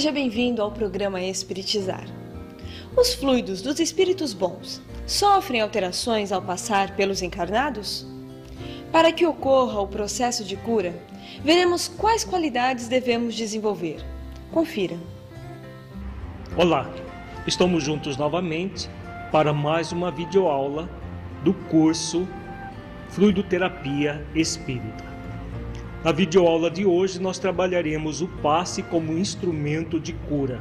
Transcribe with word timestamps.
seja 0.00 0.12
bem-vindo 0.12 0.62
ao 0.62 0.72
programa 0.72 1.20
Espiritizar. 1.20 2.06
Os 2.96 3.12
fluidos 3.12 3.60
dos 3.60 3.78
espíritos 3.78 4.32
bons 4.32 4.80
sofrem 5.06 5.60
alterações 5.60 6.32
ao 6.32 6.40
passar 6.40 6.96
pelos 6.96 7.20
encarnados? 7.20 8.06
Para 8.90 9.12
que 9.12 9.26
ocorra 9.26 9.78
o 9.78 9.86
processo 9.86 10.42
de 10.42 10.56
cura, 10.56 10.94
veremos 11.44 11.86
quais 11.86 12.24
qualidades 12.24 12.88
devemos 12.88 13.34
desenvolver. 13.34 14.02
Confira. 14.50 14.96
Olá, 16.56 16.90
estamos 17.46 17.84
juntos 17.84 18.16
novamente 18.16 18.88
para 19.30 19.52
mais 19.52 19.92
uma 19.92 20.10
videoaula 20.10 20.88
do 21.44 21.52
curso 21.52 22.26
Fluidoterapia 23.10 24.26
Espírita. 24.34 25.09
Na 26.02 26.12
videoaula 26.12 26.70
de 26.70 26.86
hoje, 26.86 27.20
nós 27.20 27.38
trabalharemos 27.38 28.22
o 28.22 28.28
passe 28.28 28.82
como 28.82 29.18
instrumento 29.18 30.00
de 30.00 30.14
cura. 30.14 30.58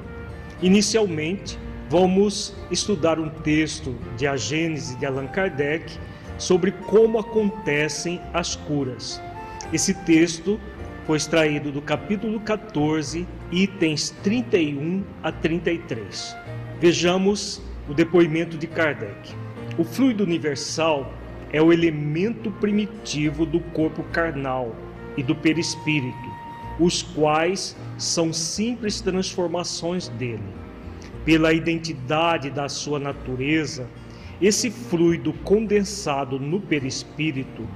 Inicialmente, 0.62 1.58
vamos 1.90 2.54
estudar 2.70 3.18
um 3.18 3.30
texto 3.30 3.96
de 4.18 4.28
A 4.28 4.36
Gênese 4.36 4.98
de 4.98 5.06
Allan 5.06 5.28
Kardec 5.28 5.98
sobre 6.38 6.74
como 6.74 7.20
acontecem 7.20 8.20
as 8.34 8.58
curas. 8.58 9.22
Esse 9.72 9.94
texto 9.94 10.60
foi 11.08 11.16
extraído 11.16 11.72
do 11.72 11.82
capítulo 11.82 12.42
14, 12.42 13.26
itens 13.50 14.10
31 14.22 15.06
a 15.24 15.32
33. 15.32 16.36
Vejamos 16.82 17.62
o 17.88 17.94
depoimento 17.94 18.58
de 18.58 18.68
Kardec. 18.68 19.34
O 19.78 19.86
fluido 19.86 20.22
universal 20.22 21.14
é 21.54 21.62
o 21.62 21.72
elemento 21.72 22.52
primitivo 22.52 23.46
do 23.46 23.62
corpo 23.62 24.04
carnal 24.12 24.76
e 25.18 25.24
do 25.24 25.36
perispírito, 25.36 26.30
os 26.80 27.02
quais 27.02 27.76
são 27.98 28.32
simples 28.32 29.02
transformações 29.02 30.08
dele. 30.10 30.44
Pela 31.26 31.54
identidade 31.54 32.50
da 32.50 32.70
sua 32.70 33.00
natureza, 33.00 33.88
esse 34.42 34.72
fluido 34.72 35.34
condensado 35.44 36.40
no 36.40 36.62
perispírito 36.62 37.68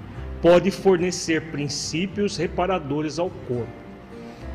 pode 0.41 0.71
fornecer 0.71 1.51
princípios 1.51 2.37
reparadores 2.37 3.19
ao 3.19 3.29
corpo. 3.29 3.83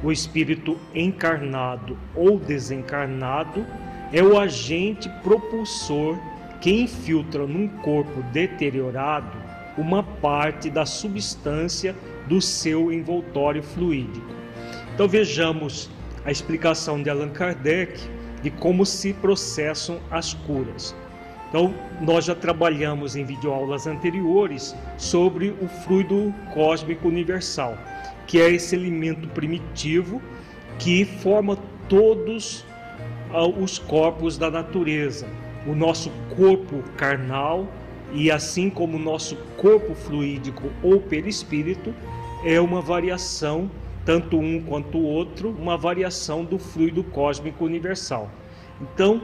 O 0.03 0.13
espírito 0.13 0.79
encarnado 0.95 1.99
ou 2.15 2.39
desencarnado 2.39 3.67
é 4.13 4.23
o 4.23 4.39
agente 4.39 5.09
propulsor 5.23 6.19
que 6.61 6.71
infiltra 6.71 7.47
num 7.47 7.69
corpo 7.69 8.23
deteriorado 8.33 9.37
uma 9.77 10.03
parte 10.03 10.71
da 10.71 10.85
substância 10.85 11.95
do 12.29 12.41
seu 12.41 12.93
envoltório 12.93 13.63
fluídico. 13.63 14.27
Então 14.95 15.09
vejamos 15.09 15.91
a 16.25 16.31
explicação 16.31 17.03
de 17.03 17.09
Allan 17.09 17.31
Kardec 17.31 17.99
de 18.43 18.51
como 18.51 18.85
se 18.85 19.13
processam 19.13 19.99
as 20.11 20.35
curas. 20.35 20.95
Então, 21.49 21.75
nós 22.01 22.27
já 22.27 22.35
trabalhamos 22.35 23.17
em 23.17 23.25
videoaulas 23.25 23.87
anteriores 23.87 24.77
sobre 24.99 25.55
o 25.63 25.67
fluido 25.67 26.35
cósmico 26.53 27.09
universal, 27.09 27.77
que 28.27 28.39
é 28.39 28.51
esse 28.51 28.77
elemento 28.77 29.27
primitivo 29.29 30.21
que 30.79 31.07
forma 31.07 31.57
todos 31.89 32.67
ah, 33.33 33.47
os 33.47 33.79
corpos 33.79 34.37
da 34.37 34.51
natureza. 34.51 35.27
O 35.67 35.75
nosso 35.75 36.11
corpo 36.37 36.83
carnal 36.97 37.67
e 38.13 38.31
assim 38.31 38.71
como 38.71 38.97
o 38.97 39.01
nosso 39.01 39.37
corpo 39.57 39.95
fluídico 39.95 40.71
ou 40.83 41.01
perispírito 41.01 41.95
é 42.45 42.61
uma 42.61 42.81
variação, 42.81 43.71
tanto 44.05 44.39
um 44.39 44.63
quanto 44.63 44.99
o 44.99 45.05
outro, 45.05 45.51
uma 45.51 45.77
variação 45.77 46.45
do 46.45 46.59
fluido 46.59 47.03
cósmico 47.05 47.65
universal. 47.65 48.31
Então, 48.81 49.21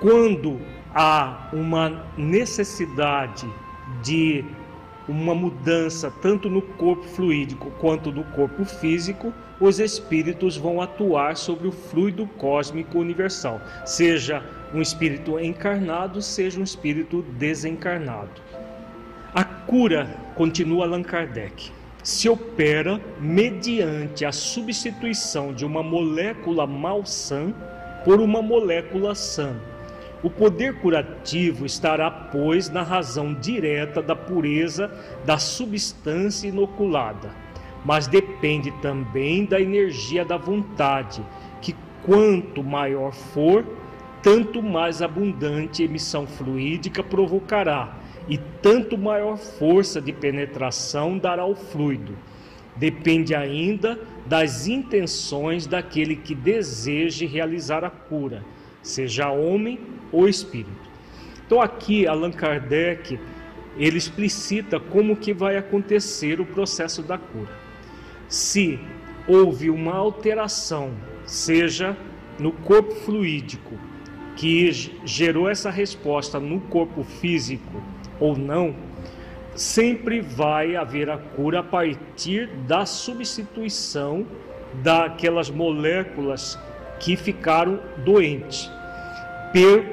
quando 0.00 0.60
há 0.94 1.48
uma 1.52 2.06
necessidade 2.16 3.48
de 4.02 4.44
uma 5.08 5.34
mudança 5.34 6.12
tanto 6.22 6.48
no 6.48 6.62
corpo 6.62 7.02
fluídico 7.02 7.70
quanto 7.80 8.12
no 8.12 8.22
corpo 8.24 8.64
físico, 8.64 9.32
os 9.58 9.80
espíritos 9.80 10.56
vão 10.56 10.80
atuar 10.80 11.36
sobre 11.36 11.68
o 11.68 11.72
fluido 11.72 12.26
cósmico 12.38 12.98
universal, 12.98 13.60
seja 13.84 14.42
um 14.72 14.80
espírito 14.80 15.38
encarnado, 15.38 16.22
seja 16.22 16.60
um 16.60 16.62
espírito 16.62 17.22
desencarnado. 17.32 18.40
A 19.34 19.44
cura, 19.44 20.16
continua 20.34 20.86
Allan 20.86 21.02
Kardec, 21.02 21.70
se 22.02 22.28
opera 22.28 23.00
mediante 23.20 24.24
a 24.24 24.32
substituição 24.32 25.52
de 25.52 25.64
uma 25.64 25.82
molécula 25.82 26.66
malsã 26.66 27.52
por 28.04 28.20
uma 28.20 28.40
molécula 28.40 29.14
sã. 29.14 29.54
O 30.22 30.28
poder 30.28 30.80
curativo 30.80 31.64
estará, 31.64 32.10
pois, 32.10 32.68
na 32.68 32.82
razão 32.82 33.32
direta 33.34 34.02
da 34.02 34.14
pureza 34.14 34.90
da 35.24 35.38
substância 35.38 36.48
inoculada, 36.48 37.34
mas 37.84 38.06
depende 38.06 38.70
também 38.82 39.46
da 39.46 39.60
energia 39.60 40.24
da 40.24 40.36
vontade, 40.36 41.22
que 41.62 41.74
quanto 42.04 42.62
maior 42.62 43.12
for, 43.12 43.64
tanto 44.22 44.62
mais 44.62 45.00
abundante 45.00 45.82
emissão 45.82 46.26
fluídica 46.26 47.02
provocará 47.02 47.99
e 48.30 48.38
tanto 48.62 48.96
maior 48.96 49.36
força 49.36 50.00
de 50.00 50.12
penetração 50.12 51.18
dará 51.18 51.44
o 51.44 51.56
fluido. 51.56 52.16
Depende 52.76 53.34
ainda 53.34 53.98
das 54.24 54.68
intenções 54.68 55.66
daquele 55.66 56.14
que 56.14 56.32
deseje 56.32 57.26
realizar 57.26 57.84
a 57.84 57.90
cura, 57.90 58.44
seja 58.80 59.30
homem 59.30 59.80
ou 60.12 60.28
espírito. 60.28 60.88
Então 61.44 61.60
aqui 61.60 62.06
Allan 62.06 62.30
Kardec 62.30 63.18
ele 63.76 63.98
explicita 63.98 64.78
como 64.78 65.16
que 65.16 65.34
vai 65.34 65.56
acontecer 65.56 66.40
o 66.40 66.46
processo 66.46 67.02
da 67.02 67.18
cura. 67.18 67.50
Se 68.28 68.78
houve 69.26 69.70
uma 69.70 69.94
alteração, 69.94 70.92
seja 71.26 71.96
no 72.38 72.52
corpo 72.52 72.94
fluídico, 72.94 73.74
que 74.36 74.70
gerou 75.04 75.48
essa 75.50 75.70
resposta 75.70 76.38
no 76.38 76.60
corpo 76.60 77.02
físico, 77.02 77.82
ou 78.20 78.36
não, 78.36 78.74
sempre 79.56 80.20
vai 80.20 80.76
haver 80.76 81.10
a 81.10 81.18
cura 81.18 81.60
a 81.60 81.62
partir 81.62 82.46
da 82.68 82.86
substituição 82.86 84.26
daquelas 84.82 85.50
moléculas 85.50 86.58
que 87.00 87.16
ficaram 87.16 87.80
doentes 88.04 88.70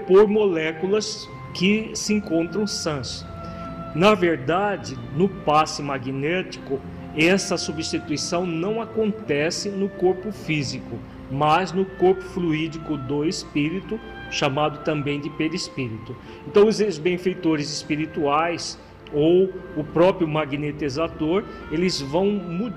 por 0.06 0.28
moléculas 0.28 1.28
que 1.56 1.92
se 1.96 2.14
encontram 2.14 2.68
sãs. 2.68 3.26
Na 3.96 4.14
verdade, 4.14 4.98
no 5.16 5.28
passe 5.28 5.82
magnético, 5.82 6.80
essa 7.18 7.58
substituição 7.58 8.46
não 8.46 8.80
acontece 8.80 9.70
no 9.70 9.90
corpo 9.90 10.32
físico, 10.32 11.00
mas 11.32 11.72
no 11.72 11.84
corpo 11.84 12.22
fluídico 12.22 12.96
do 12.96 13.26
espírito, 13.26 14.00
chamado 14.32 14.80
também 14.84 15.20
de 15.20 15.30
perispírito. 15.30 16.16
Então, 16.48 16.68
os 16.68 16.98
benfeitores 16.98 17.72
espirituais 17.72 18.80
ou 19.14 19.54
o 19.76 19.84
próprio 19.84 20.28
magnetizador, 20.28 21.44
eles 21.72 22.02
vão 22.02 22.26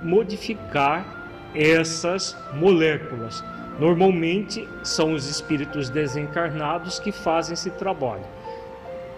modificar 0.02 1.28
essas 1.54 2.36
moléculas. 2.54 3.44
Normalmente 3.78 4.68
são 4.82 5.14
os 5.14 5.28
espíritos 5.28 5.88
desencarnados 5.88 6.98
que 6.98 7.10
fazem 7.10 7.54
esse 7.54 7.70
trabalho. 7.70 8.24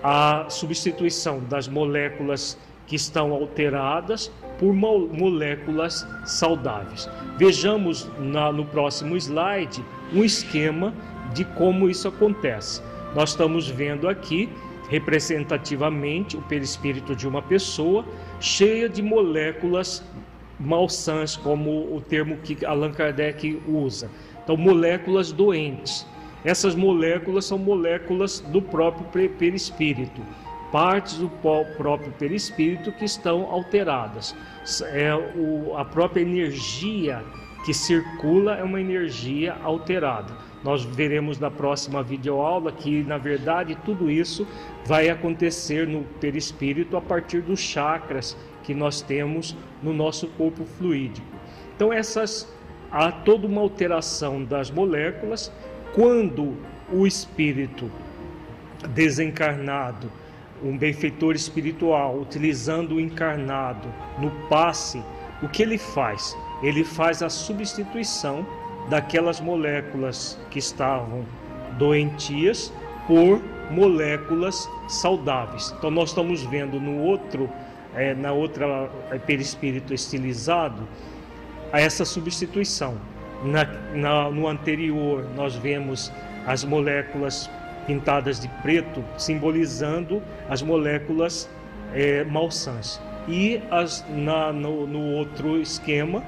A 0.02 0.46
substituição 0.48 1.40
das 1.40 1.68
moléculas 1.68 2.58
que 2.86 2.96
estão 2.96 3.32
alteradas 3.32 4.30
por 4.58 4.72
moléculas 4.74 6.06
saudáveis. 6.24 7.08
Vejamos 7.36 8.08
na, 8.18 8.52
no 8.52 8.64
próximo 8.66 9.16
slide 9.16 9.84
um 10.12 10.22
esquema 10.22 10.92
de 11.32 11.44
como 11.44 11.88
isso 11.88 12.08
acontece. 12.08 12.82
Nós 13.14 13.30
estamos 13.30 13.68
vendo 13.68 14.08
aqui 14.08 14.48
representativamente 14.88 16.36
o 16.36 16.42
perispírito 16.42 17.16
de 17.16 17.26
uma 17.26 17.40
pessoa 17.40 18.04
cheia 18.40 18.88
de 18.88 19.02
moléculas 19.02 20.02
malsãs, 20.60 21.36
como 21.36 21.94
o 21.94 22.00
termo 22.00 22.36
que 22.38 22.64
Allan 22.64 22.92
Kardec 22.92 23.60
usa. 23.66 24.10
Então, 24.42 24.56
moléculas 24.56 25.32
doentes. 25.32 26.06
Essas 26.44 26.74
moléculas 26.74 27.44
são 27.44 27.56
moléculas 27.56 28.40
do 28.40 28.60
próprio 28.60 29.28
perispírito, 29.28 30.20
partes 30.72 31.14
do 31.18 31.28
próprio 31.28 32.12
perispírito 32.18 32.90
que 32.92 33.04
estão 33.04 33.50
alteradas. 33.50 34.34
É 34.92 35.14
o, 35.14 35.76
a 35.76 35.84
própria 35.84 36.20
energia 36.20 37.22
que 37.64 37.72
circula 37.72 38.56
é 38.56 38.64
uma 38.64 38.80
energia 38.80 39.56
alterada. 39.62 40.34
Nós 40.64 40.84
veremos 40.84 41.38
na 41.38 41.50
próxima 41.50 42.02
videoaula 42.02 42.70
que, 42.70 43.02
na 43.02 43.18
verdade, 43.18 43.76
tudo 43.84 44.10
isso 44.10 44.46
vai 44.84 45.08
acontecer 45.08 45.86
no 45.86 46.02
perispírito 46.20 46.96
a 46.96 47.00
partir 47.00 47.40
dos 47.40 47.58
chakras 47.58 48.36
que 48.62 48.72
nós 48.72 49.00
temos 49.02 49.56
no 49.82 49.92
nosso 49.92 50.28
corpo 50.28 50.64
fluídico. 50.64 51.26
Então, 51.74 51.92
essas 51.92 52.48
há 52.90 53.10
toda 53.10 53.46
uma 53.46 53.60
alteração 53.60 54.44
das 54.44 54.70
moléculas 54.70 55.50
quando 55.94 56.56
o 56.92 57.06
espírito 57.06 57.90
desencarnado, 58.90 60.10
um 60.62 60.76
benfeitor 60.76 61.34
espiritual, 61.34 62.18
utilizando 62.18 62.96
o 62.96 63.00
encarnado 63.00 63.88
no 64.18 64.30
passe, 64.48 65.02
o 65.42 65.48
que 65.48 65.62
ele 65.62 65.78
faz? 65.78 66.36
Ele 66.62 66.84
faz 66.84 67.22
a 67.22 67.28
substituição 67.28 68.46
daquelas 68.88 69.40
moléculas 69.40 70.38
que 70.50 70.58
estavam 70.58 71.24
doentias 71.78 72.72
por 73.06 73.40
moléculas 73.70 74.68
saudáveis. 74.88 75.74
Então 75.78 75.90
nós 75.90 76.10
estamos 76.10 76.42
vendo 76.42 76.78
no 76.78 76.98
outro, 76.98 77.50
é, 77.94 78.14
na 78.14 78.32
outra 78.32 78.90
é, 79.10 79.18
perispírito 79.18 79.94
estilizado, 79.94 80.86
essa 81.72 82.04
substituição. 82.04 82.96
Na, 83.44 83.64
na, 83.94 84.30
no 84.30 84.46
anterior 84.46 85.26
nós 85.34 85.56
vemos 85.56 86.12
as 86.46 86.64
moléculas 86.64 87.50
pintadas 87.86 88.38
de 88.38 88.48
preto, 88.62 89.04
simbolizando 89.16 90.22
as 90.48 90.62
moléculas 90.62 91.48
é, 91.92 92.24
malsãs. 92.24 93.00
E 93.28 93.60
as, 93.70 94.04
na, 94.08 94.52
no, 94.52 94.86
no 94.86 95.00
outro 95.12 95.60
esquema, 95.60 96.22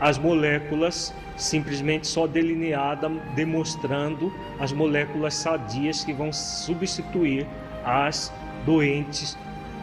as 0.00 0.18
moléculas 0.18 1.14
simplesmente 1.40 2.06
só 2.06 2.26
delineada, 2.26 3.08
demonstrando 3.34 4.32
as 4.58 4.72
moléculas 4.72 5.34
sadias 5.34 6.04
que 6.04 6.12
vão 6.12 6.32
substituir 6.32 7.46
as 7.84 8.32
doentes 8.64 9.36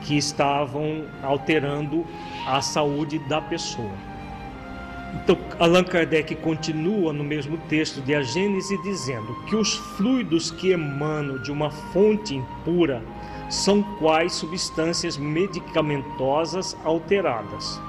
que 0.03 0.17
estavam 0.17 1.05
alterando 1.21 2.05
a 2.45 2.61
saúde 2.61 3.19
da 3.27 3.41
pessoa. 3.41 3.91
Então, 5.15 5.37
Allan 5.59 5.83
Kardec 5.83 6.35
continua 6.35 7.11
no 7.11 7.23
mesmo 7.23 7.57
texto 7.69 8.01
de 8.01 8.13
A 8.13 8.21
Gênese 8.21 8.81
dizendo 8.83 9.33
que 9.45 9.55
os 9.55 9.75
fluidos 9.75 10.51
que 10.51 10.71
emanam 10.71 11.41
de 11.41 11.51
uma 11.51 11.71
fonte 11.71 12.35
impura 12.35 13.01
são 13.49 13.81
quais 13.81 14.33
substâncias 14.33 15.17
medicamentosas 15.17 16.77
alteradas. 16.83 17.81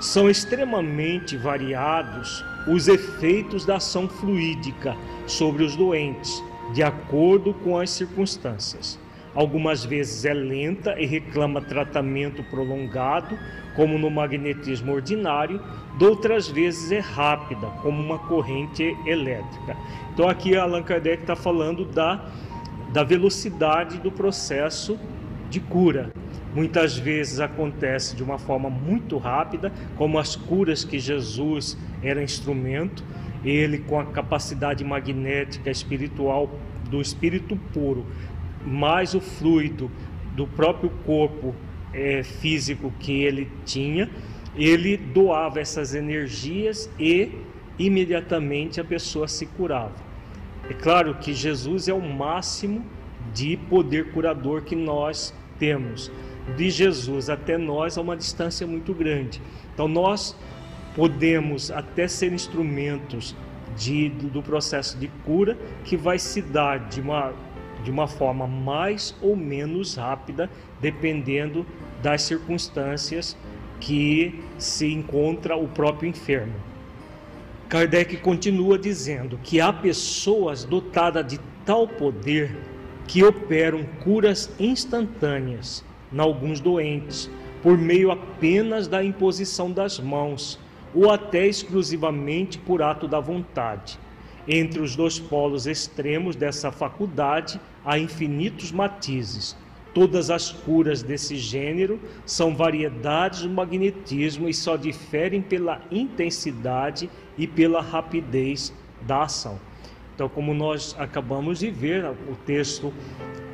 São 0.00 0.28
extremamente 0.28 1.36
variados 1.36 2.44
os 2.66 2.88
efeitos 2.88 3.64
da 3.64 3.76
ação 3.76 4.08
fluídica 4.08 4.96
sobre 5.26 5.64
os 5.64 5.74
doentes, 5.74 6.42
de 6.74 6.82
acordo 6.82 7.54
com 7.54 7.78
as 7.78 7.90
circunstâncias. 7.90 8.98
Algumas 9.34 9.84
vezes 9.84 10.24
é 10.24 10.32
lenta 10.32 10.98
e 10.98 11.04
reclama 11.04 11.60
tratamento 11.60 12.42
prolongado, 12.44 13.38
como 13.74 13.98
no 13.98 14.10
magnetismo 14.10 14.92
ordinário, 14.92 15.60
outras 16.00 16.48
vezes 16.48 16.90
é 16.90 17.00
rápida, 17.00 17.66
como 17.82 18.02
uma 18.02 18.18
corrente 18.18 18.96
elétrica. 19.04 19.76
Então, 20.12 20.28
aqui 20.28 20.56
Allan 20.56 20.82
Kardec 20.82 21.22
está 21.22 21.36
falando 21.36 21.84
da, 21.84 22.24
da 22.92 23.04
velocidade 23.04 23.98
do 23.98 24.10
processo 24.10 24.98
de 25.50 25.60
cura. 25.60 26.12
Muitas 26.56 26.96
vezes 26.96 27.38
acontece 27.38 28.16
de 28.16 28.22
uma 28.22 28.38
forma 28.38 28.70
muito 28.70 29.18
rápida, 29.18 29.70
como 29.94 30.18
as 30.18 30.34
curas 30.34 30.84
que 30.84 30.98
Jesus 30.98 31.76
era 32.02 32.22
instrumento, 32.22 33.04
ele 33.44 33.76
com 33.80 34.00
a 34.00 34.06
capacidade 34.06 34.82
magnética 34.82 35.70
espiritual 35.70 36.50
do 36.88 36.98
espírito 36.98 37.56
puro, 37.74 38.06
mais 38.64 39.12
o 39.12 39.20
fluido 39.20 39.90
do 40.34 40.46
próprio 40.46 40.88
corpo 41.04 41.54
é, 41.92 42.22
físico 42.22 42.90
que 43.00 43.22
ele 43.22 43.52
tinha, 43.66 44.08
ele 44.56 44.96
doava 44.96 45.60
essas 45.60 45.94
energias 45.94 46.90
e 46.98 47.32
imediatamente 47.78 48.80
a 48.80 48.84
pessoa 48.84 49.28
se 49.28 49.44
curava. 49.44 49.92
É 50.70 50.72
claro 50.72 51.16
que 51.16 51.34
Jesus 51.34 51.86
é 51.86 51.92
o 51.92 52.00
máximo 52.00 52.82
de 53.34 53.58
poder 53.58 54.10
curador 54.12 54.62
que 54.62 54.74
nós 54.74 55.34
temos 55.58 56.10
de 56.54 56.70
Jesus 56.70 57.28
até 57.28 57.58
nós 57.58 57.98
a 57.98 58.00
uma 58.00 58.16
distância 58.16 58.66
muito 58.66 58.94
grande. 58.94 59.40
Então 59.72 59.88
nós 59.88 60.36
podemos 60.94 61.70
até 61.70 62.06
ser 62.08 62.32
instrumentos 62.32 63.34
de, 63.76 64.08
do 64.08 64.42
processo 64.42 64.96
de 64.98 65.08
cura 65.24 65.56
que 65.84 65.96
vai 65.96 66.18
se 66.18 66.40
dar 66.40 66.88
de 66.88 67.00
uma, 67.00 67.34
de 67.84 67.90
uma 67.90 68.06
forma 68.06 68.46
mais 68.46 69.14
ou 69.20 69.36
menos 69.36 69.96
rápida, 69.96 70.50
dependendo 70.80 71.66
das 72.02 72.22
circunstâncias 72.22 73.36
que 73.80 74.42
se 74.58 74.90
encontra 74.90 75.56
o 75.56 75.68
próprio 75.68 76.08
enfermo. 76.08 76.54
Kardec 77.68 78.16
continua 78.18 78.78
dizendo 78.78 79.38
que 79.42 79.60
há 79.60 79.72
pessoas 79.72 80.64
dotadas 80.64 81.26
de 81.26 81.40
tal 81.64 81.86
poder 81.86 82.56
que 83.06 83.22
operam 83.24 83.84
curas 84.02 84.50
instantâneas 84.58 85.84
em 86.16 86.20
alguns 86.20 86.60
doentes, 86.60 87.30
por 87.62 87.76
meio 87.76 88.10
apenas 88.10 88.88
da 88.88 89.04
imposição 89.04 89.70
das 89.70 90.00
mãos, 90.00 90.58
ou 90.94 91.10
até 91.10 91.46
exclusivamente 91.46 92.58
por 92.58 92.80
ato 92.80 93.06
da 93.06 93.20
vontade. 93.20 93.98
Entre 94.48 94.80
os 94.80 94.96
dois 94.96 95.18
polos 95.18 95.66
extremos 95.66 96.34
dessa 96.34 96.72
faculdade 96.72 97.60
há 97.84 97.98
infinitos 97.98 98.72
matizes. 98.72 99.56
Todas 99.92 100.30
as 100.30 100.50
curas 100.50 101.02
desse 101.02 101.36
gênero 101.36 102.00
são 102.24 102.54
variedades 102.54 103.42
do 103.42 103.50
magnetismo 103.50 104.48
e 104.48 104.54
só 104.54 104.76
diferem 104.76 105.42
pela 105.42 105.82
intensidade 105.90 107.10
e 107.36 107.46
pela 107.46 107.80
rapidez 107.82 108.72
da 109.02 109.22
ação. 109.22 109.58
Então, 110.14 110.28
como 110.28 110.54
nós 110.54 110.94
acabamos 110.98 111.58
de 111.58 111.70
ver, 111.70 112.04
o 112.04 112.36
texto 112.46 112.92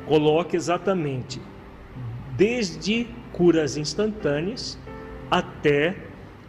coloca 0.05 0.55
exatamente 0.55 1.41
desde 2.35 3.07
curas 3.31 3.77
instantâneas 3.77 4.77
até 5.29 5.95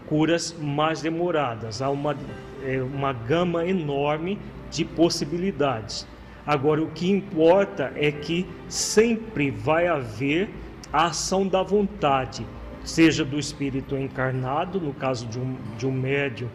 curas 0.06 0.54
mais 0.60 1.00
demoradas. 1.00 1.80
Há 1.80 1.90
uma, 1.90 2.16
é, 2.62 2.82
uma 2.82 3.12
gama 3.12 3.66
enorme 3.66 4.38
de 4.70 4.84
possibilidades. 4.84 6.06
Agora, 6.46 6.82
o 6.82 6.90
que 6.90 7.10
importa 7.10 7.92
é 7.96 8.12
que 8.12 8.46
sempre 8.68 9.50
vai 9.50 9.86
haver 9.86 10.50
a 10.92 11.06
ação 11.06 11.46
da 11.46 11.62
vontade, 11.62 12.46
seja 12.84 13.24
do 13.24 13.38
espírito 13.38 13.96
encarnado, 13.96 14.78
no 14.78 14.92
caso 14.92 15.26
de 15.26 15.38
um, 15.38 15.56
de 15.78 15.86
um 15.86 15.92
médium 15.92 16.48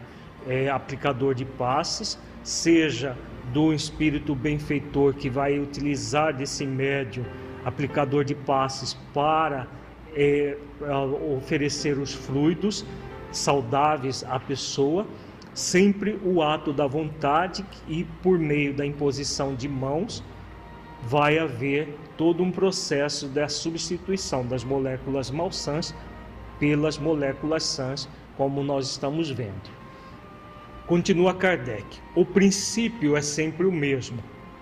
é, 0.46 0.68
aplicador 0.68 1.34
de 1.34 1.44
passes, 1.44 2.18
seja 2.44 3.16
do 3.52 3.72
espírito 3.72 4.34
benfeitor 4.34 5.12
que 5.14 5.28
vai 5.28 5.58
utilizar 5.58 6.32
desse 6.32 6.64
médium 6.64 7.24
aplicador 7.64 8.24
de 8.24 8.34
passes 8.34 8.94
para 9.14 9.66
é, 10.14 10.56
oferecer 11.36 11.98
os 11.98 12.12
fluidos 12.12 12.84
saudáveis 13.32 14.24
à 14.24 14.38
pessoa, 14.40 15.06
sempre 15.54 16.18
o 16.24 16.42
ato 16.42 16.72
da 16.72 16.86
vontade 16.86 17.64
e 17.86 18.04
por 18.22 18.38
meio 18.38 18.74
da 18.74 18.84
imposição 18.84 19.54
de 19.54 19.68
mãos 19.68 20.22
vai 21.02 21.38
haver 21.38 21.96
todo 22.16 22.42
um 22.42 22.50
processo 22.50 23.26
da 23.28 23.48
substituição 23.48 24.46
das 24.46 24.64
moléculas 24.64 25.30
malsãs 25.30 25.94
pelas 26.58 26.98
moléculas 26.98 27.62
sãs, 27.64 28.08
como 28.36 28.62
nós 28.62 28.90
estamos 28.90 29.30
vendo. 29.30 29.70
Continua 30.86 31.32
Kardec: 31.32 31.98
o 32.14 32.24
princípio 32.24 33.16
é 33.16 33.22
sempre 33.22 33.66
o 33.66 33.72
mesmo. 33.72 34.18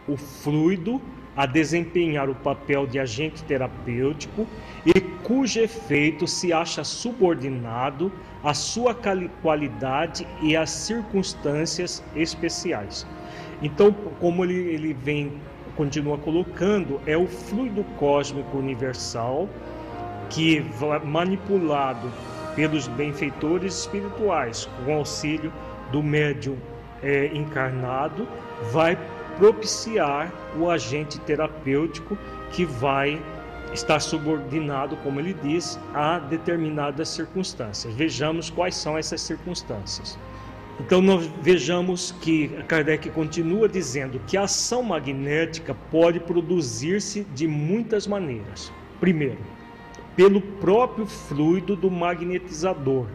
O 0.06 0.16
fluido 0.16 1.02
a 1.38 1.46
desempenhar 1.46 2.28
o 2.28 2.34
papel 2.34 2.84
de 2.84 2.98
agente 2.98 3.44
terapêutico 3.44 4.44
e 4.84 5.00
cujo 5.22 5.60
efeito 5.60 6.26
se 6.26 6.52
acha 6.52 6.82
subordinado 6.82 8.10
à 8.42 8.52
sua 8.52 8.92
qualidade 9.40 10.26
e 10.42 10.56
às 10.56 10.70
circunstâncias 10.70 12.02
especiais. 12.16 13.06
Então, 13.62 13.92
como 14.18 14.44
ele, 14.44 14.54
ele 14.54 14.92
vem, 14.92 15.40
continua 15.76 16.18
colocando, 16.18 17.00
é 17.06 17.16
o 17.16 17.28
fluido 17.28 17.84
cósmico 18.00 18.58
universal 18.58 19.48
que 20.30 20.64
manipulado 21.04 22.10
pelos 22.56 22.88
benfeitores 22.88 23.78
espirituais 23.78 24.68
com 24.84 24.92
auxílio 24.92 25.52
do 25.92 26.02
médium 26.02 26.56
é, 27.00 27.26
encarnado 27.32 28.26
vai 28.72 28.98
propiciar 29.38 30.32
o 30.58 30.68
agente 30.68 31.18
terapêutico 31.20 32.18
que 32.50 32.64
vai 32.64 33.22
estar 33.72 34.00
subordinado, 34.00 34.96
como 34.98 35.20
ele 35.20 35.32
diz, 35.32 35.78
a 35.94 36.18
determinadas 36.18 37.08
circunstâncias. 37.08 37.94
Vejamos 37.94 38.50
quais 38.50 38.74
são 38.74 38.98
essas 38.98 39.20
circunstâncias. 39.20 40.18
Então, 40.80 41.00
nós 41.00 41.26
vejamos 41.42 42.12
que 42.20 42.48
Kardec 42.68 43.10
continua 43.10 43.68
dizendo 43.68 44.20
que 44.26 44.36
a 44.36 44.42
ação 44.42 44.82
magnética 44.82 45.74
pode 45.90 46.20
produzir-se 46.20 47.24
de 47.34 47.48
muitas 47.48 48.06
maneiras. 48.06 48.72
Primeiro, 49.00 49.38
pelo 50.16 50.40
próprio 50.40 51.06
fluido 51.06 51.76
do 51.76 51.90
magnetizador. 51.90 53.06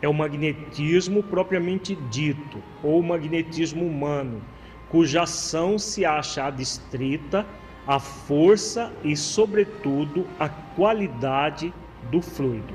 É 0.00 0.08
o 0.08 0.12
magnetismo 0.12 1.22
propriamente 1.22 1.96
dito, 2.10 2.62
ou 2.82 3.02
magnetismo 3.02 3.84
humano, 3.84 4.42
cuja 4.88 5.22
ação 5.22 5.78
se 5.78 6.04
acha 6.04 6.44
adstrita 6.44 7.44
à 7.86 7.98
força 7.98 8.92
e, 9.02 9.16
sobretudo, 9.16 10.26
à 10.38 10.48
qualidade 10.48 11.72
do 12.10 12.20
fluido. 12.22 12.74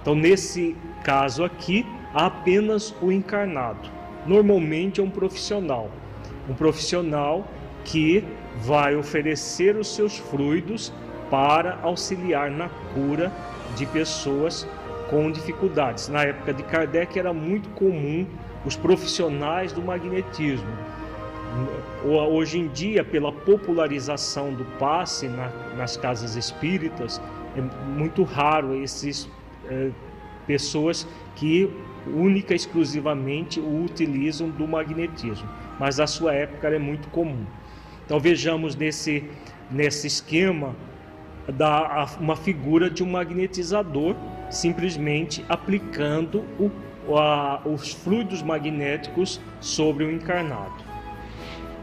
Então, 0.00 0.14
nesse 0.14 0.76
caso 1.02 1.44
aqui, 1.44 1.86
há 2.14 2.26
apenas 2.26 2.94
o 3.02 3.10
encarnado. 3.10 3.90
Normalmente 4.26 5.00
é 5.00 5.04
um 5.04 5.10
profissional, 5.10 5.90
um 6.48 6.54
profissional 6.54 7.46
que 7.84 8.24
vai 8.58 8.96
oferecer 8.96 9.76
os 9.76 9.94
seus 9.94 10.16
fluidos 10.16 10.92
para 11.30 11.78
auxiliar 11.82 12.50
na 12.50 12.68
cura 12.94 13.32
de 13.76 13.84
pessoas 13.86 14.66
com 15.10 15.30
dificuldades. 15.30 16.08
Na 16.08 16.22
época 16.22 16.52
de 16.52 16.62
Kardec 16.64 17.18
era 17.18 17.32
muito 17.32 17.68
comum 17.70 18.26
os 18.64 18.76
profissionais 18.76 19.72
do 19.72 19.82
magnetismo 19.82 20.95
Hoje 22.04 22.58
em 22.58 22.68
dia, 22.68 23.02
pela 23.02 23.32
popularização 23.32 24.52
do 24.52 24.64
passe 24.78 25.28
na, 25.28 25.48
nas 25.76 25.96
casas 25.96 26.36
espíritas, 26.36 27.20
é 27.56 27.60
muito 27.88 28.22
raro 28.22 28.74
esses 28.74 29.28
é, 29.68 29.90
pessoas 30.46 31.06
que 31.34 31.70
única 32.06 32.52
e 32.52 32.56
exclusivamente 32.56 33.58
o 33.58 33.84
utilizam 33.84 34.48
do 34.48 34.66
magnetismo, 34.68 35.48
mas 35.78 35.98
a 35.98 36.06
sua 36.06 36.32
época 36.34 36.68
é 36.68 36.78
muito 36.78 37.08
comum. 37.08 37.44
Então 38.04 38.20
vejamos 38.20 38.76
nesse, 38.76 39.28
nesse 39.70 40.06
esquema 40.06 40.76
da, 41.48 42.06
uma 42.20 42.36
figura 42.36 42.88
de 42.88 43.02
um 43.02 43.10
magnetizador 43.10 44.14
simplesmente 44.50 45.44
aplicando 45.48 46.44
o, 46.58 46.70
a, 47.16 47.60
os 47.64 47.92
fluidos 47.92 48.42
magnéticos 48.42 49.40
sobre 49.60 50.04
o 50.04 50.10
encarnado. 50.10 50.85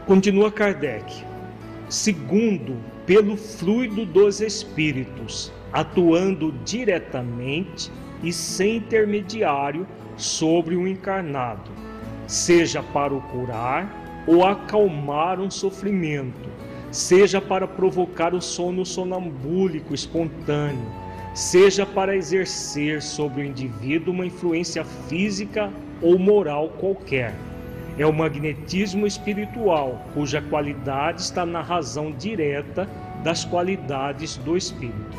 Continua 0.06 0.52
Kardec. 0.52 1.24
Segundo, 1.88 2.76
pelo 3.06 3.38
fluido 3.38 4.04
dos 4.04 4.42
espíritos, 4.42 5.50
atuando 5.72 6.52
diretamente 6.62 7.90
e 8.22 8.30
sem 8.30 8.76
intermediário 8.76 9.86
sobre 10.14 10.76
o 10.76 10.86
encarnado, 10.86 11.70
seja 12.26 12.82
para 12.82 13.14
o 13.14 13.22
curar 13.22 14.24
ou 14.26 14.44
acalmar 14.44 15.40
um 15.40 15.50
sofrimento, 15.50 16.50
seja 16.90 17.40
para 17.40 17.66
provocar 17.66 18.34
o 18.34 18.42
sono 18.42 18.84
sonambúlico 18.84 19.94
espontâneo, 19.94 20.86
seja 21.32 21.86
para 21.86 22.14
exercer 22.14 23.00
sobre 23.00 23.40
o 23.40 23.44
indivíduo 23.46 24.12
uma 24.12 24.26
influência 24.26 24.84
física 24.84 25.72
ou 26.02 26.18
moral 26.18 26.68
qualquer 26.78 27.34
é 27.98 28.06
o 28.06 28.12
magnetismo 28.12 29.06
espiritual, 29.06 30.04
cuja 30.14 30.42
qualidade 30.42 31.22
está 31.22 31.46
na 31.46 31.62
razão 31.62 32.10
direta 32.12 32.88
das 33.22 33.44
qualidades 33.44 34.36
do 34.38 34.56
espírito. 34.56 35.16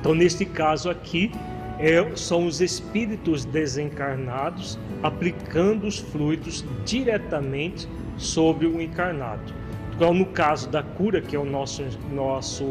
Então, 0.00 0.14
neste 0.14 0.44
caso 0.44 0.90
aqui, 0.90 1.30
é, 1.78 2.14
são 2.16 2.46
os 2.46 2.60
espíritos 2.60 3.44
desencarnados 3.44 4.78
aplicando 5.02 5.86
os 5.86 5.98
fluidos 5.98 6.64
diretamente 6.84 7.88
sobre 8.16 8.66
o 8.66 8.80
encarnado. 8.80 9.52
Então, 9.94 10.14
no 10.14 10.26
caso 10.26 10.68
da 10.70 10.82
cura, 10.82 11.20
que 11.20 11.36
é 11.36 11.38
o 11.38 11.44
nosso, 11.44 11.84
nosso 12.12 12.64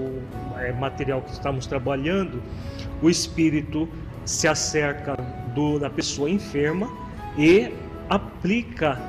é, 0.57 0.71
material 0.73 1.21
que 1.21 1.31
estamos 1.31 1.67
trabalhando, 1.67 2.41
o 3.01 3.09
espírito 3.09 3.87
se 4.25 4.47
acerca 4.47 5.15
do, 5.53 5.79
da 5.79 5.89
pessoa 5.89 6.29
enferma 6.29 6.89
e 7.37 7.71
aplica 8.09 8.99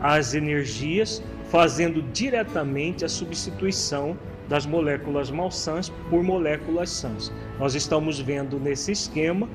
as 0.00 0.34
energias, 0.34 1.22
fazendo 1.50 2.02
diretamente 2.12 3.04
a 3.04 3.08
substituição 3.08 4.16
das 4.48 4.66
moléculas 4.66 5.30
malsãs 5.30 5.88
por 6.10 6.22
moléculas 6.22 6.90
sãs. 6.90 7.32
Nós 7.58 7.74
estamos 7.74 8.20
vendo 8.20 8.58
nesse 8.58 8.92
esquema 8.92 9.48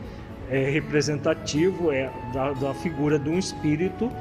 é, 0.50 0.70
representativo 0.70 1.92
é, 1.92 2.12
da, 2.34 2.52
da 2.54 2.74
figura 2.74 3.18
de 3.18 3.30
um 3.30 3.40
espírito 3.40 4.12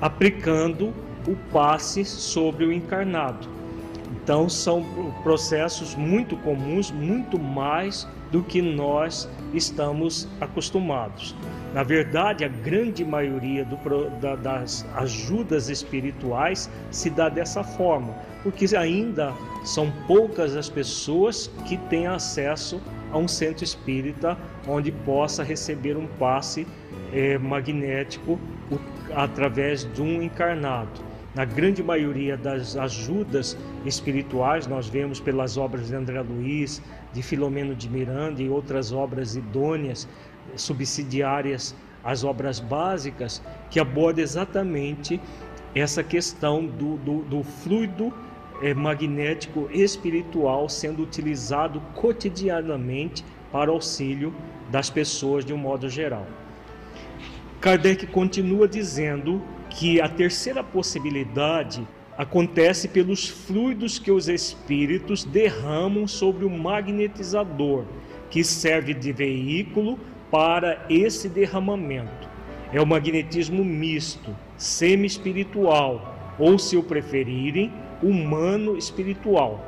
aplicando 0.00 0.92
o 1.26 1.36
passe 1.52 2.04
sobre 2.04 2.64
o 2.64 2.72
encarnado. 2.72 3.48
Então 4.10 4.48
são 4.48 4.84
processos 5.22 5.94
muito 5.94 6.36
comuns, 6.38 6.90
muito 6.90 7.38
mais 7.38 8.06
do 8.32 8.42
que 8.42 8.60
nós 8.62 9.28
estamos 9.54 10.26
acostumados. 10.40 11.36
Na 11.74 11.82
verdade, 11.82 12.44
a 12.44 12.48
grande 12.48 13.04
maioria 13.04 13.64
do, 13.64 13.76
da, 14.20 14.34
das 14.34 14.86
ajudas 14.96 15.68
espirituais 15.68 16.68
se 16.90 17.10
dá 17.10 17.28
dessa 17.28 17.62
forma, 17.62 18.14
porque 18.42 18.74
ainda 18.74 19.32
são 19.64 19.92
poucas 20.06 20.56
as 20.56 20.68
pessoas 20.68 21.48
que 21.66 21.76
têm 21.76 22.06
acesso 22.06 22.80
a 23.12 23.18
um 23.18 23.28
centro 23.28 23.62
espírita 23.62 24.36
onde 24.66 24.90
possa 24.90 25.42
receber 25.42 25.96
um 25.96 26.06
passe 26.18 26.66
é, 27.12 27.36
magnético 27.38 28.40
através 29.14 29.84
de 29.84 30.00
um 30.00 30.22
encarnado. 30.22 31.12
Na 31.34 31.46
grande 31.46 31.82
maioria 31.82 32.36
das 32.36 32.76
ajudas 32.76 33.56
espirituais, 33.86 34.66
nós 34.66 34.88
vemos 34.88 35.18
pelas 35.18 35.56
obras 35.56 35.88
de 35.88 35.94
André 35.94 36.20
Luiz, 36.20 36.82
de 37.12 37.22
Filomeno 37.22 37.74
de 37.74 37.88
Miranda 37.88 38.42
e 38.42 38.48
outras 38.48 38.92
obras 38.92 39.36
idôneas, 39.36 40.08
subsidiárias 40.56 41.74
às 42.02 42.24
obras 42.24 42.58
básicas, 42.58 43.42
que 43.70 43.78
aborda 43.78 44.20
exatamente 44.20 45.20
essa 45.74 46.02
questão 46.02 46.66
do, 46.66 46.96
do, 46.98 47.22
do 47.22 47.42
fluido 47.42 48.12
é, 48.62 48.74
magnético 48.74 49.68
espiritual 49.72 50.68
sendo 50.68 51.02
utilizado 51.02 51.80
cotidianamente 51.94 53.24
para 53.50 53.70
auxílio 53.70 54.34
das 54.70 54.88
pessoas 54.88 55.44
de 55.44 55.52
um 55.52 55.58
modo 55.58 55.88
geral. 55.88 56.26
Kardec 57.60 58.06
continua 58.06 58.66
dizendo 58.66 59.42
que 59.70 60.00
a 60.00 60.08
terceira 60.08 60.62
possibilidade 60.62 61.86
acontece 62.16 62.88
pelos 62.88 63.28
fluidos 63.28 63.98
que 63.98 64.10
os 64.10 64.28
espíritos 64.28 65.24
derramam 65.24 66.06
sobre 66.06 66.44
o 66.44 66.50
magnetizador, 66.50 67.84
que 68.30 68.44
serve 68.44 68.94
de 68.94 69.12
veículo 69.12 69.98
para 70.30 70.84
esse 70.88 71.28
derramamento. 71.28 72.28
É 72.72 72.80
o 72.80 72.86
magnetismo 72.86 73.64
misto, 73.64 74.34
semi-espiritual, 74.56 76.34
ou, 76.38 76.58
se 76.58 76.76
o 76.76 76.82
preferirem, 76.82 77.72
humano-espiritual. 78.02 79.66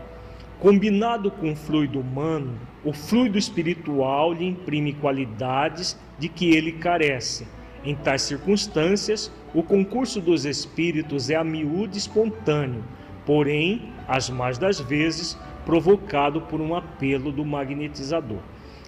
Combinado 0.59 1.31
com 1.31 1.53
o 1.53 1.57
fluido 1.57 2.01
humano, 2.01 2.59
o 2.83 2.93
fluido 2.93 3.37
espiritual 3.37 4.33
lhe 4.33 4.47
imprime 4.47 4.95
qualidades 4.95 5.99
de 6.19 6.29
que 6.29 6.55
ele 6.55 6.73
carece 6.73 7.47
em 7.85 7.95
tais 7.95 8.23
circunstâncias, 8.23 9.31
o 9.55 9.63
concurso 9.63 10.21
dos 10.21 10.45
espíritos 10.45 11.31
é 11.31 11.37
a 11.37 11.45
miúde 11.45 11.99
espontâneo, 11.99 12.83
porém, 13.27 13.93
as 14.09 14.31
mais 14.31 14.59
das 14.59 14.81
vezes, 14.81 15.39
provocado 15.65 16.41
por 16.43 16.61
um 16.61 16.75
apelo 16.75 17.31
do 17.31 17.45
magnetizador. 17.45 18.39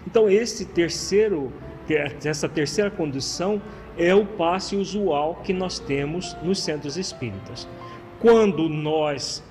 Então, 0.05 0.29
esse 0.29 0.65
terceiro, 0.65 1.51
essa 2.23 2.47
terceira 2.47 2.89
condição 2.89 3.61
é 3.97 4.13
o 4.13 4.25
passe 4.25 4.75
usual 4.75 5.41
que 5.43 5.53
nós 5.53 5.79
temos 5.79 6.35
nos 6.43 6.61
centros 6.61 6.97
espíritas. 6.97 7.67
Quando 8.19 8.69
nós 8.69 9.43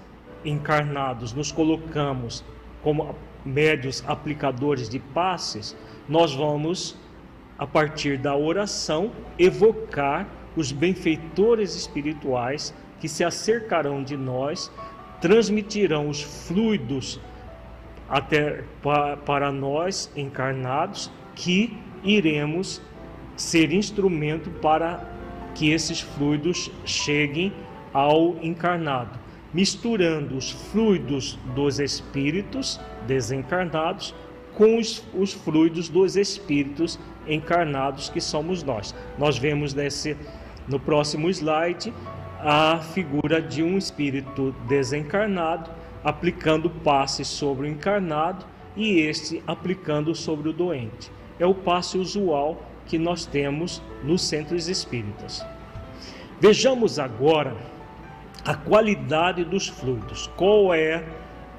encarnados 0.44 1.32
nos 1.32 1.50
colocamos 1.50 2.44
como 2.82 3.14
médios 3.44 4.02
aplicadores 4.06 4.88
de 4.88 4.98
passes, 4.98 5.76
nós 6.08 6.34
vamos, 6.34 6.96
a 7.58 7.66
partir 7.66 8.18
da 8.18 8.36
oração, 8.36 9.12
evocar 9.38 10.26
os 10.56 10.72
benfeitores 10.72 11.74
espirituais 11.74 12.74
que 13.00 13.08
se 13.08 13.24
acercarão 13.24 14.02
de 14.02 14.16
nós, 14.16 14.70
transmitirão 15.20 16.08
os 16.08 16.22
fluidos 16.22 17.20
até 18.08 18.64
para 19.24 19.50
nós 19.50 20.10
encarnados, 20.16 21.10
que 21.34 21.76
iremos 22.04 22.80
ser 23.36 23.72
instrumento 23.72 24.50
para 24.50 25.04
que 25.54 25.70
esses 25.70 26.00
fluidos 26.00 26.70
cheguem 26.84 27.52
ao 27.92 28.36
encarnado, 28.42 29.18
misturando 29.52 30.36
os 30.36 30.50
fluidos 30.50 31.38
dos 31.54 31.80
espíritos 31.80 32.80
desencarnados 33.06 34.14
com 34.54 34.78
os, 34.78 35.02
os 35.14 35.32
fluidos 35.32 35.88
dos 35.88 36.16
espíritos 36.16 36.98
encarnados 37.26 38.08
que 38.08 38.20
somos 38.20 38.62
nós. 38.62 38.94
Nós 39.18 39.38
vemos 39.38 39.74
nesse 39.74 40.16
no 40.68 40.80
próximo 40.80 41.28
slide 41.30 41.92
a 42.40 42.78
figura 42.78 43.40
de 43.40 43.62
um 43.62 43.78
espírito 43.78 44.54
desencarnado 44.68 45.70
aplicando 46.04 46.70
passe 46.70 47.24
sobre 47.24 47.66
o 47.66 47.70
encarnado 47.70 48.46
e 48.76 49.00
este 49.00 49.42
aplicando 49.46 50.14
sobre 50.14 50.48
o 50.48 50.52
doente. 50.52 51.10
É 51.38 51.46
o 51.46 51.54
passe 51.54 51.98
usual 51.98 52.62
que 52.86 52.98
nós 52.98 53.26
temos 53.26 53.82
nos 54.04 54.22
centros 54.22 54.68
espíritas. 54.68 55.44
Vejamos 56.40 56.98
agora 56.98 57.56
a 58.44 58.54
qualidade 58.54 59.44
dos 59.44 59.66
fluidos. 59.66 60.30
Qual 60.36 60.72
é 60.72 61.04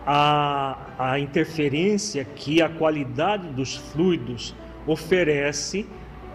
a, 0.06 0.78
a 0.98 1.20
interferência 1.20 2.24
que 2.24 2.62
a 2.62 2.70
qualidade 2.70 3.50
dos 3.50 3.76
fluidos 3.76 4.56
oferece 4.88 5.86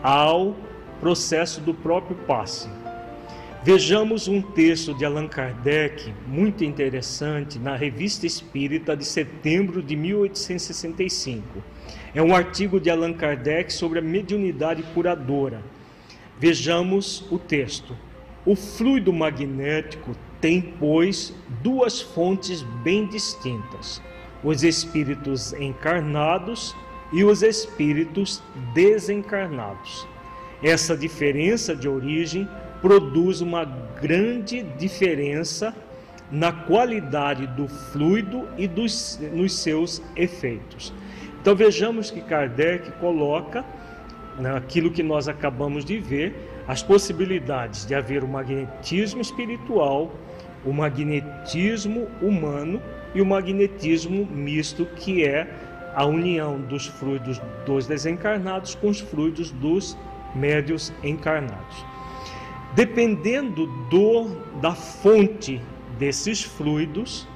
ao 0.02 0.54
processo 1.00 1.60
do 1.60 1.74
próprio 1.74 2.14
passe. 2.14 2.68
Vejamos 3.64 4.26
um 4.26 4.42
texto 4.42 4.92
de 4.92 5.04
Allan 5.04 5.28
Kardec 5.28 6.12
muito 6.26 6.64
interessante 6.64 7.60
na 7.60 7.76
Revista 7.76 8.26
Espírita 8.26 8.96
de 8.96 9.04
setembro 9.04 9.80
de 9.80 9.94
1865. 9.94 11.62
É 12.12 12.20
um 12.20 12.34
artigo 12.34 12.80
de 12.80 12.90
Allan 12.90 13.12
Kardec 13.12 13.72
sobre 13.72 14.00
a 14.00 14.02
mediunidade 14.02 14.82
curadora. 14.94 15.62
Vejamos 16.38 17.24
o 17.30 17.38
texto. 17.38 17.96
O 18.44 18.56
fluido 18.56 19.12
magnético 19.12 20.16
tem, 20.40 20.60
pois, 20.60 21.32
duas 21.62 22.00
fontes 22.00 22.62
bem 22.82 23.06
distintas: 23.06 24.02
os 24.42 24.64
espíritos 24.64 25.52
encarnados 25.52 26.74
e 27.12 27.24
os 27.24 27.42
espíritos 27.42 28.42
desencarnados. 28.74 30.06
Essa 30.62 30.96
diferença 30.96 31.74
de 31.74 31.88
origem 31.88 32.48
produz 32.80 33.40
uma 33.40 33.64
grande 33.64 34.62
diferença 34.62 35.74
na 36.30 36.52
qualidade 36.52 37.46
do 37.48 37.68
fluido 37.68 38.48
e 38.56 38.66
dos, 38.66 39.20
nos 39.32 39.54
seus 39.54 40.02
efeitos. 40.16 40.92
Então 41.40 41.54
vejamos 41.54 42.10
que 42.10 42.20
Kardec 42.20 42.90
coloca 42.92 43.64
naquilo 44.38 44.90
que 44.90 45.02
nós 45.02 45.28
acabamos 45.28 45.84
de 45.84 45.98
ver 45.98 46.34
as 46.66 46.82
possibilidades 46.82 47.84
de 47.84 47.94
haver 47.94 48.24
o 48.24 48.28
magnetismo 48.28 49.20
espiritual 49.20 50.12
o 50.64 50.72
magnetismo 50.72 52.08
humano 52.20 52.80
e 53.14 53.20
o 53.20 53.26
magnetismo 53.26 54.24
misto, 54.26 54.86
que 54.86 55.24
é 55.24 55.48
a 55.94 56.04
união 56.04 56.60
dos 56.60 56.86
fluidos 56.86 57.40
dos 57.66 57.86
desencarnados 57.86 58.74
com 58.74 58.88
os 58.88 59.00
fluidos 59.00 59.50
dos 59.50 59.96
médios 60.34 60.92
encarnados. 61.02 61.84
Dependendo 62.74 63.66
do 63.90 64.42
da 64.60 64.74
fonte 64.74 65.60
desses 65.98 66.42
fluidos, 66.42 67.28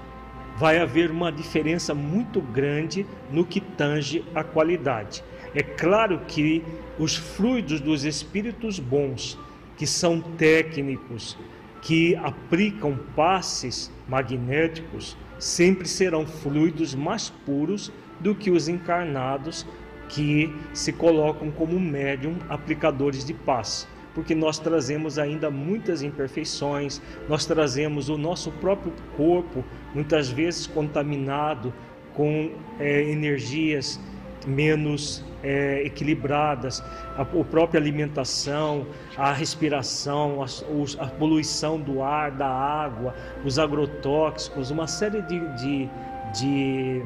vai 0.56 0.78
haver 0.78 1.10
uma 1.10 1.30
diferença 1.30 1.94
muito 1.94 2.40
grande 2.40 3.06
no 3.30 3.44
que 3.44 3.60
tange 3.60 4.24
a 4.34 4.42
qualidade. 4.42 5.22
É 5.54 5.62
claro 5.62 6.20
que 6.26 6.64
os 6.98 7.16
fluidos 7.16 7.80
dos 7.80 8.04
espíritos 8.04 8.78
bons, 8.78 9.38
que 9.76 9.86
são 9.86 10.20
técnicos, 10.20 11.36
que 11.82 12.16
aplicam 12.16 12.98
passes 13.14 13.92
magnéticos 14.08 15.16
sempre 15.38 15.86
serão 15.86 16.26
fluidos 16.26 16.94
mais 16.94 17.28
puros 17.28 17.92
do 18.20 18.34
que 18.34 18.50
os 18.50 18.68
encarnados 18.68 19.66
que 20.08 20.54
se 20.72 20.92
colocam 20.92 21.50
como 21.50 21.78
médium 21.78 22.36
aplicadores 22.48 23.24
de 23.24 23.34
passe, 23.34 23.86
porque 24.14 24.34
nós 24.34 24.58
trazemos 24.58 25.18
ainda 25.18 25.50
muitas 25.50 26.02
imperfeições, 26.02 27.00
nós 27.28 27.44
trazemos 27.44 28.08
o 28.08 28.16
nosso 28.16 28.50
próprio 28.52 28.92
corpo 29.16 29.64
muitas 29.94 30.28
vezes 30.28 30.66
contaminado 30.66 31.72
com 32.14 32.50
é, 32.78 33.02
energias 33.02 34.00
menos 34.46 35.24
é, 35.42 35.82
equilibradas, 35.84 36.82
a, 37.16 37.22
a, 37.22 37.24
própria 37.24 37.80
alimentação, 37.80 38.86
a 39.16 39.32
respiração, 39.32 40.42
a, 40.42 41.04
a, 41.04 41.06
poluição 41.08 41.80
do 41.80 42.02
ar, 42.02 42.30
da 42.30 42.48
água, 42.48 43.14
os 43.44 43.58
agrotóxicos, 43.58 44.70
uma 44.70 44.86
série 44.86 45.20
de, 45.22 45.40
de, 45.56 45.88
de 46.32 47.02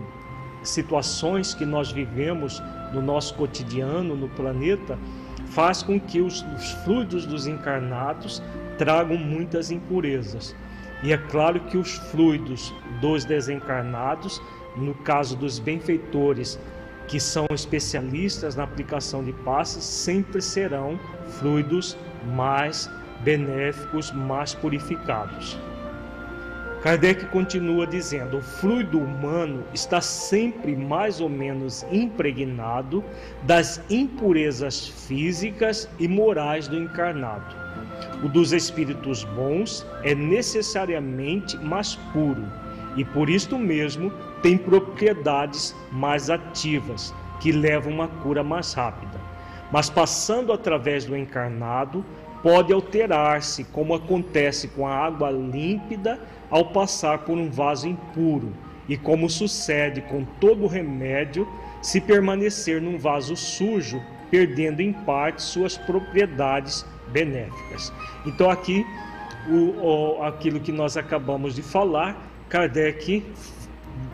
situações 0.63 1.55
que 1.55 1.65
nós 1.65 1.91
vivemos 1.91 2.63
no 2.93 3.01
nosso 3.01 3.35
cotidiano, 3.35 4.15
no 4.15 4.29
planeta, 4.29 4.99
faz 5.47 5.83
com 5.83 5.99
que 5.99 6.21
os, 6.21 6.45
os 6.57 6.73
fluidos 6.85 7.27
dos 7.27 7.47
encarnados 7.47 8.43
tragam 8.79 9.17
muitas 9.17 9.71
impurezas. 9.71 10.55
E 11.03 11.13
é 11.13 11.17
claro 11.17 11.61
que 11.61 11.79
os 11.79 11.97
fluidos 11.97 12.73
dos 13.01 13.25
desencarnados, 13.25 14.41
no 14.77 14.95
caso 14.95 15.37
dos 15.37 15.59
benfeitores, 15.59 16.59
que 17.09 17.19
são 17.19 17.47
especialistas 17.53 18.55
na 18.55 18.65
aplicação 18.65 19.25
de 19.25 19.33
passes, 19.33 19.83
sempre 19.83 20.41
serão 20.41 20.99
fluidos 21.39 21.97
mais 22.35 22.89
benéficos, 23.25 24.13
mais 24.13 24.55
purificados. 24.55 25.59
Kardec 26.83 27.27
continua 27.27 27.87
dizendo: 27.87 28.39
o 28.39 28.43
fluido 28.43 28.99
humano 28.99 29.65
está 29.75 30.01
sempre 30.01 30.75
mais 30.75 31.21
ou 31.21 31.29
menos 31.29 31.85
impregnado 31.93 33.05
das 33.43 33.83
impurezas 33.91 34.89
físicas 34.89 35.89
e 35.99 36.09
morais 36.09 36.69
do 36.69 36.77
encarnado. 36.77 37.55
O 38.25 38.29
dos 38.29 38.53
espíritos 38.53 39.25
bons 39.25 39.87
é 40.03 40.15
necessariamente 40.15 41.57
mais 41.59 41.97
puro 42.13 42.47
e 42.97 43.05
por 43.05 43.29
isto 43.29 43.59
mesmo 43.59 44.11
tem 44.43 44.57
propriedades 44.57 45.77
mais 45.93 46.31
ativas, 46.31 47.15
que 47.41 47.53
levam 47.53 47.93
uma 47.93 48.09
cura 48.09 48.43
mais 48.43 48.73
rápida. 48.73 49.21
Mas 49.71 49.89
passando 49.89 50.53
através 50.53 51.05
do 51.05 51.17
encarnado, 51.17 52.05
pode 52.43 52.73
alterar-se, 52.73 53.65
como 53.65 53.95
acontece 53.95 54.69
com 54.69 54.87
a 54.87 54.95
água 54.95 55.31
límpida 55.31 56.21
ao 56.51 56.67
passar 56.67 57.19
por 57.19 57.37
um 57.37 57.51
vaso 57.51 57.87
impuro, 57.89 58.53
e 58.89 58.97
como 58.97 59.29
sucede 59.31 60.01
com 60.03 60.25
todo 60.41 60.67
remédio 60.67 61.47
se 61.81 62.01
permanecer 62.01 62.81
num 62.81 62.99
vaso 62.99 63.37
sujo, 63.37 64.03
perdendo 64.31 64.81
em 64.81 64.93
parte 64.93 65.43
suas 65.43 65.77
propriedades 65.77 66.85
benéficas. 67.13 67.93
Então 68.27 68.51
aqui 68.51 68.85
o, 69.49 70.19
o, 70.19 70.23
aquilo 70.23 70.61
que 70.61 70.73
nós 70.73 70.97
acabamos 70.97 71.55
de 71.55 71.63
falar, 71.63 72.17
Kardec 72.49 73.25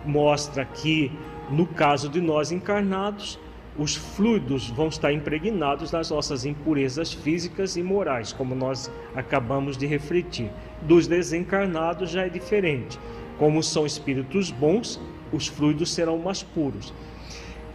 mostra 0.05 0.65
que, 0.65 1.11
no 1.51 1.67
caso 1.67 2.09
de 2.09 2.21
nós 2.21 2.53
encarnados, 2.53 3.39
os 3.79 3.95
fluidos 3.95 4.71
vão 4.71 4.89
estar 4.89 5.13
impregnados 5.13 5.93
nas 5.93 6.11
nossas 6.11 6.45
impurezas 6.45 7.13
físicas 7.13 7.77
e 7.77 7.83
morais, 7.83 8.33
como 8.33 8.55
nós 8.55 8.91
acabamos 9.15 9.77
de 9.77 9.87
refletir. 9.87 10.51
Dos 10.83 11.07
desencarnados 11.07 12.11
já 12.11 12.27
é 12.27 12.29
diferente. 12.29 12.99
Como 13.39 13.63
são 13.63 13.85
espíritos 13.85 14.51
bons, 14.51 15.01
os 15.33 15.47
fluidos 15.47 15.93
serão 15.93 16.19
mais 16.19 16.43
puros. 16.43 16.95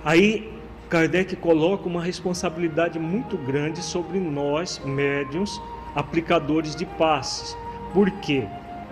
Aí 0.03 0.51
Kardec 0.89 1.35
coloca 1.35 1.87
uma 1.87 2.01
responsabilidade 2.01 2.97
muito 2.97 3.37
grande 3.37 3.81
sobre 3.81 4.19
nós, 4.19 4.81
médiums, 4.83 5.61
aplicadores 5.95 6.75
de 6.75 6.85
passes. 6.85 7.55
Por 7.93 8.09
quê? 8.21 8.47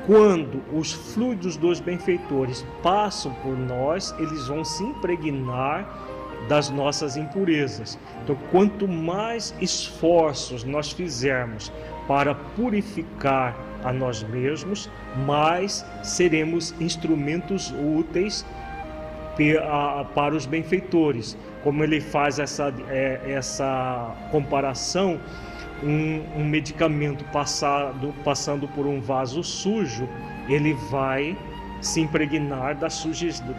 quando 0.05 0.63
os 0.73 0.91
fluidos 0.91 1.55
dos 1.55 1.79
benfeitores 1.79 2.65
passam 2.81 3.31
por 3.43 3.55
nós, 3.55 4.15
eles 4.17 4.47
vão 4.47 4.63
se 4.65 4.83
impregnar 4.83 5.87
das 6.47 6.69
nossas 6.69 7.17
impurezas. 7.17 7.99
Então, 8.23 8.35
quanto 8.51 8.87
mais 8.87 9.53
esforços 9.59 10.63
nós 10.63 10.91
fizermos 10.91 11.71
para 12.07 12.33
purificar 12.33 13.55
a 13.83 13.93
nós 13.93 14.23
mesmos, 14.23 14.89
mais 15.25 15.85
seremos 16.03 16.73
instrumentos 16.79 17.73
úteis 17.97 18.45
para 20.13 20.35
os 20.35 20.45
benfeitores. 20.45 21.37
Como 21.63 21.83
ele 21.83 22.01
faz 22.01 22.39
essa, 22.39 22.73
é, 22.89 23.21
essa 23.25 24.15
comparação, 24.31 25.19
um, 25.81 26.41
um 26.41 26.45
medicamento 26.45 27.23
passado, 27.25 28.13
passando 28.23 28.67
por 28.67 28.85
um 28.85 28.99
vaso 28.99 29.43
sujo, 29.43 30.09
ele 30.49 30.73
vai 30.89 31.37
se 31.79 32.01
impregnar 32.01 32.75
das 32.75 33.05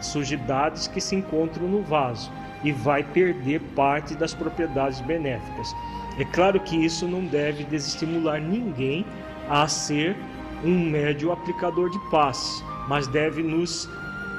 sujidades 0.01 0.87
que 0.87 1.01
se 1.01 1.15
encontram 1.15 1.67
no 1.67 1.81
vaso 1.81 2.31
e 2.63 2.71
vai 2.71 3.03
perder 3.03 3.59
parte 3.75 4.15
das 4.15 4.33
propriedades 4.33 4.99
benéficas. 5.01 5.75
É 6.19 6.25
claro 6.25 6.59
que 6.59 6.75
isso 6.75 7.07
não 7.07 7.25
deve 7.25 7.63
desestimular 7.63 8.39
ninguém 8.39 9.05
a 9.49 9.67
ser 9.67 10.15
um 10.63 10.89
médio 10.89 11.31
aplicador 11.31 11.89
de 11.89 11.99
paz, 12.11 12.63
mas 12.87 13.07
deve 13.07 13.41
nos 13.41 13.89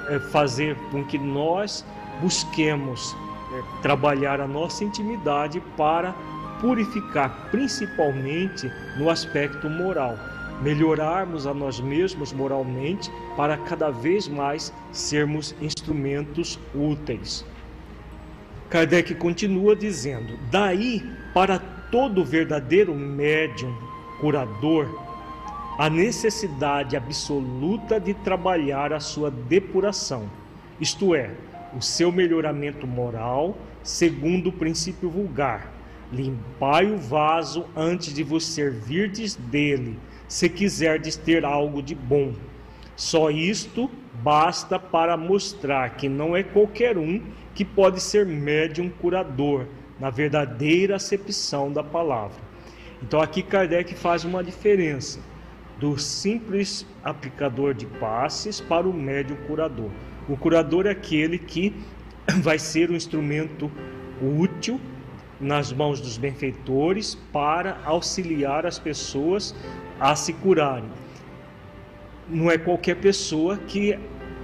é, 0.08 0.18
fazer 0.18 0.76
com 0.90 1.04
que 1.04 1.18
nós 1.18 1.84
busquemos 2.20 3.16
é, 3.52 3.82
trabalhar 3.82 4.40
a 4.40 4.46
nossa 4.46 4.84
intimidade 4.84 5.60
para 5.76 6.14
purificar, 6.60 7.48
principalmente 7.50 8.70
no 8.96 9.10
aspecto 9.10 9.68
moral, 9.68 10.16
melhorarmos 10.62 11.46
a 11.46 11.52
nós 11.52 11.80
mesmos 11.80 12.32
moralmente 12.32 13.10
para 13.36 13.56
cada 13.56 13.90
vez 13.90 14.28
mais 14.28 14.72
sermos 14.92 15.54
instrumentos 15.60 16.58
úteis. 16.72 17.44
Kardec 18.72 19.14
continua 19.16 19.76
dizendo: 19.76 20.38
daí 20.50 21.02
para 21.34 21.58
todo 21.58 22.24
verdadeiro 22.24 22.94
médium 22.94 23.76
curador, 24.18 24.88
a 25.78 25.90
necessidade 25.90 26.96
absoluta 26.96 28.00
de 28.00 28.14
trabalhar 28.14 28.94
a 28.94 28.98
sua 28.98 29.30
depuração, 29.30 30.30
isto 30.80 31.14
é, 31.14 31.32
o 31.76 31.82
seu 31.82 32.10
melhoramento 32.10 32.86
moral, 32.86 33.58
segundo 33.82 34.48
o 34.48 34.52
princípio 34.52 35.10
vulgar, 35.10 35.70
Limpai 36.10 36.92
o 36.92 36.98
vaso 36.98 37.66
antes 37.74 38.12
de 38.12 38.22
vos 38.22 38.46
servirdes 38.46 39.34
dele, 39.34 39.98
se 40.28 40.48
quiserdes 40.48 41.16
ter 41.16 41.44
algo 41.44 41.82
de 41.82 41.94
bom. 41.94 42.32
Só 42.96 43.30
isto 43.30 43.90
basta 44.22 44.78
para 44.78 45.16
mostrar 45.16 45.96
que 45.96 46.10
não 46.10 46.36
é 46.36 46.42
qualquer 46.42 46.98
um 46.98 47.20
que 47.54 47.64
pode 47.64 48.00
ser 48.00 48.26
médium 48.26 48.88
curador, 48.88 49.66
na 50.00 50.10
verdadeira 50.10 50.96
acepção 50.96 51.72
da 51.72 51.82
palavra. 51.82 52.36
Então 53.02 53.20
aqui 53.20 53.42
Kardec 53.42 53.94
faz 53.94 54.24
uma 54.24 54.42
diferença 54.42 55.20
do 55.78 55.98
simples 55.98 56.86
aplicador 57.04 57.74
de 57.74 57.86
passes 57.86 58.60
para 58.60 58.88
o 58.88 58.92
médium 58.92 59.36
curador. 59.46 59.90
O 60.28 60.36
curador 60.36 60.86
é 60.86 60.90
aquele 60.90 61.38
que 61.38 61.74
vai 62.40 62.58
ser 62.58 62.90
um 62.90 62.94
instrumento 62.94 63.70
útil 64.20 64.80
nas 65.40 65.72
mãos 65.72 66.00
dos 66.00 66.16
benfeitores 66.16 67.16
para 67.32 67.80
auxiliar 67.84 68.64
as 68.64 68.78
pessoas 68.78 69.54
a 69.98 70.14
se 70.14 70.32
curarem. 70.32 70.88
Não 72.28 72.50
é 72.50 72.56
qualquer 72.56 72.96
pessoa 72.96 73.56
que 73.56 73.98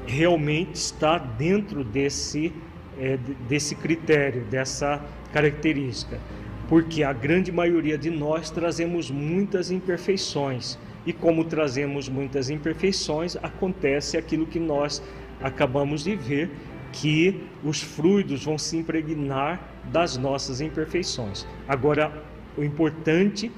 realmente 0.06 0.74
está 0.74 1.18
dentro 1.18 1.84
desse, 1.84 2.52
é, 2.98 3.18
desse 3.48 3.74
critério, 3.74 4.44
dessa 4.44 5.02
característica, 5.32 6.18
porque 6.68 7.02
a 7.02 7.12
grande 7.12 7.50
maioria 7.50 7.96
de 7.96 8.10
nós 8.10 8.50
trazemos 8.50 9.10
muitas 9.10 9.70
imperfeições. 9.70 10.78
E 11.06 11.12
como 11.12 11.44
trazemos 11.44 12.08
muitas 12.08 12.50
imperfeições, 12.50 13.36
acontece 13.36 14.18
aquilo 14.18 14.46
que 14.46 14.58
nós 14.58 15.02
acabamos 15.40 16.04
de 16.04 16.14
ver, 16.14 16.50
que 16.92 17.42
os 17.62 17.80
fluidos 17.80 18.44
vão 18.44 18.58
se 18.58 18.76
impregnar 18.76 19.60
das 19.84 20.16
nossas 20.16 20.60
imperfeições. 20.60 21.46
Agora, 21.66 22.12
o 22.56 22.64
importante 22.64 23.50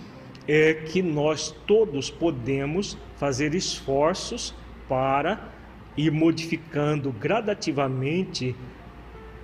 é 0.47 0.75
que 0.75 1.03
nós 1.03 1.55
todos 1.67 2.11
podemos 2.11 2.97
fazer 3.17 3.55
esforços 3.55 4.55
para 4.89 5.49
ir 5.97 6.11
modificando 6.11 7.13
gradativamente 7.13 8.55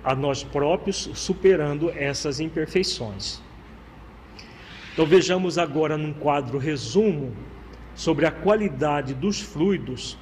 a 0.07 0.15
nós 0.15 0.41
próprios, 0.41 1.09
superando 1.13 1.89
essas 1.89 2.39
imperfeições. 2.39 3.41
Então 4.93 5.05
vejamos 5.05 5.57
agora 5.57 5.97
num 5.97 6.13
quadro 6.13 6.57
resumo 6.57 7.35
sobre 7.93 8.25
a 8.25 8.31
qualidade 8.31 9.13
dos 9.13 9.41
fluidos 9.41 10.17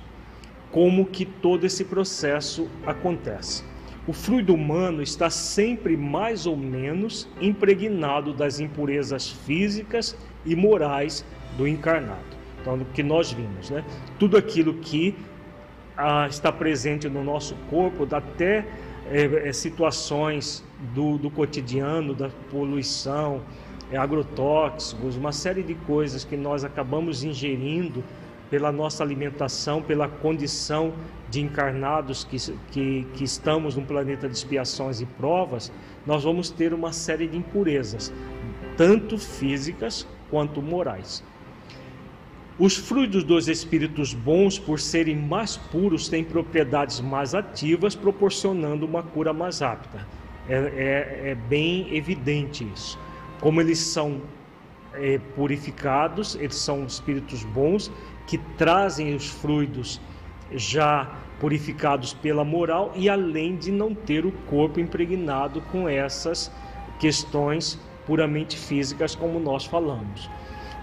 como 0.72 1.06
que 1.06 1.24
todo 1.24 1.66
esse 1.66 1.86
processo 1.86 2.68
acontece. 2.84 3.64
O 4.08 4.12
fluido 4.12 4.56
humano 4.56 5.04
está 5.04 5.30
sempre 5.30 5.96
mais 5.96 6.48
ou 6.48 6.58
menos 6.58 7.30
impregnado 7.40 8.34
das 8.34 8.60
impurezas 8.60 9.30
físicas 9.30 10.18
e 10.44 10.56
morais 10.56 11.24
do 11.58 11.68
encarnado. 11.68 12.36
Então, 12.60 12.74
o 12.74 12.86
que 12.86 13.04
nós 13.04 13.32
vimos, 13.32 13.70
né? 13.70 13.86
Tudo 14.18 14.36
aquilo 14.36 14.74
que 14.74 15.16
ah, 15.96 16.26
está 16.28 16.52
presente 16.52 17.08
no 17.08 17.24
nosso 17.24 17.56
corpo, 17.70 18.08
até 18.16 18.66
é, 19.12 19.50
é, 19.50 19.54
situações 19.54 20.64
do, 20.94 21.18
do, 21.18 21.30
cotidiano, 21.30 22.14
da 22.14 22.30
poluição, 22.50 23.42
é, 23.92 23.98
agrotóxicos, 23.98 25.16
uma 25.16 25.32
série 25.32 25.64
de 25.64 25.76
coisas 25.76 26.24
que 26.24 26.36
nós 26.36 26.64
acabamos 26.64 27.24
ingerindo 27.24 28.04
pela 28.50 28.72
nossa 28.72 29.04
alimentação, 29.04 29.82
pela 29.82 30.08
condição 30.08 30.94
de 31.30 31.42
encarnados 31.42 32.24
que, 32.24 32.38
que, 32.72 33.08
que 33.14 33.24
estamos 33.24 33.76
num 33.76 33.86
planeta 33.86 34.28
de 34.28 34.36
expiações 34.36 35.02
e 35.02 35.06
provas, 35.06 35.72
nós 36.06 36.24
vamos 36.24 36.50
ter 36.50 36.74
uma 36.74 36.94
série 36.94 37.28
de 37.28 37.38
impurezas, 37.38 38.14
tanto 38.78 39.18
físicas 39.18 40.08
quanto 40.30 40.62
morais. 40.62 41.24
Os 42.58 42.78
frutos 42.78 43.26
dos 43.26 43.50
espíritos 43.50 44.14
bons, 44.14 44.58
por 44.58 44.80
serem 44.80 45.18
mais 45.18 45.58
puros, 45.58 46.08
têm 46.08 46.24
propriedades 46.24 47.02
mais 47.02 47.36
ativas, 47.36 47.96
proporcionando 47.96 48.86
uma 48.86 49.04
cura 49.04 49.34
mais 49.34 49.60
rápida. 49.60 50.08
É, 50.48 50.56
é, 50.56 51.30
é 51.32 51.36
bem 51.36 51.94
evidente 51.94 52.66
isso. 52.74 52.98
Como 53.42 53.60
eles 53.60 53.80
são 53.80 54.22
é, 54.94 55.20
purificados, 55.36 56.36
eles 56.36 56.56
são 56.56 56.86
espíritos 56.86 57.44
bons, 57.44 57.92
que 58.26 58.38
trazem 58.58 59.14
os 59.14 59.28
fluidos 59.28 60.00
já 60.54 61.12
purificados 61.42 62.14
pela 62.14 62.46
moral 62.46 62.94
e 62.96 63.10
além 63.10 63.58
de 63.58 63.70
não 63.70 63.94
ter 63.94 64.26
o 64.26 64.32
corpo 64.32 64.80
impregnado 64.80 65.60
com 65.74 65.90
essas 65.90 66.50
questões 67.00 67.78
puramente 68.06 68.58
físicas 68.58 69.14
como 69.14 69.42
nós 69.42 69.66
falamos. 69.66 70.30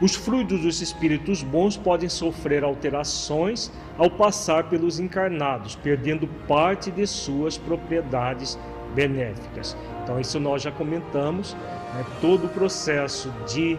Os 0.02 0.16
fluidos 0.16 0.62
dos 0.62 0.82
espíritos 0.82 1.44
bons 1.44 1.76
podem 1.76 2.08
sofrer 2.08 2.64
alterações 2.64 3.70
ao 3.96 4.10
passar 4.10 4.64
pelos 4.64 4.98
encarnados, 4.98 5.76
perdendo 5.76 6.26
parte 6.48 6.90
de 6.90 7.06
suas 7.06 7.56
propriedades 7.56 8.58
benéficas. 8.96 9.76
Então, 10.02 10.18
isso 10.18 10.40
nós 10.40 10.60
já 10.60 10.72
comentamos, 10.72 11.54
né? 11.94 12.04
todo 12.20 12.46
o 12.46 12.48
processo 12.48 13.32
de 13.46 13.78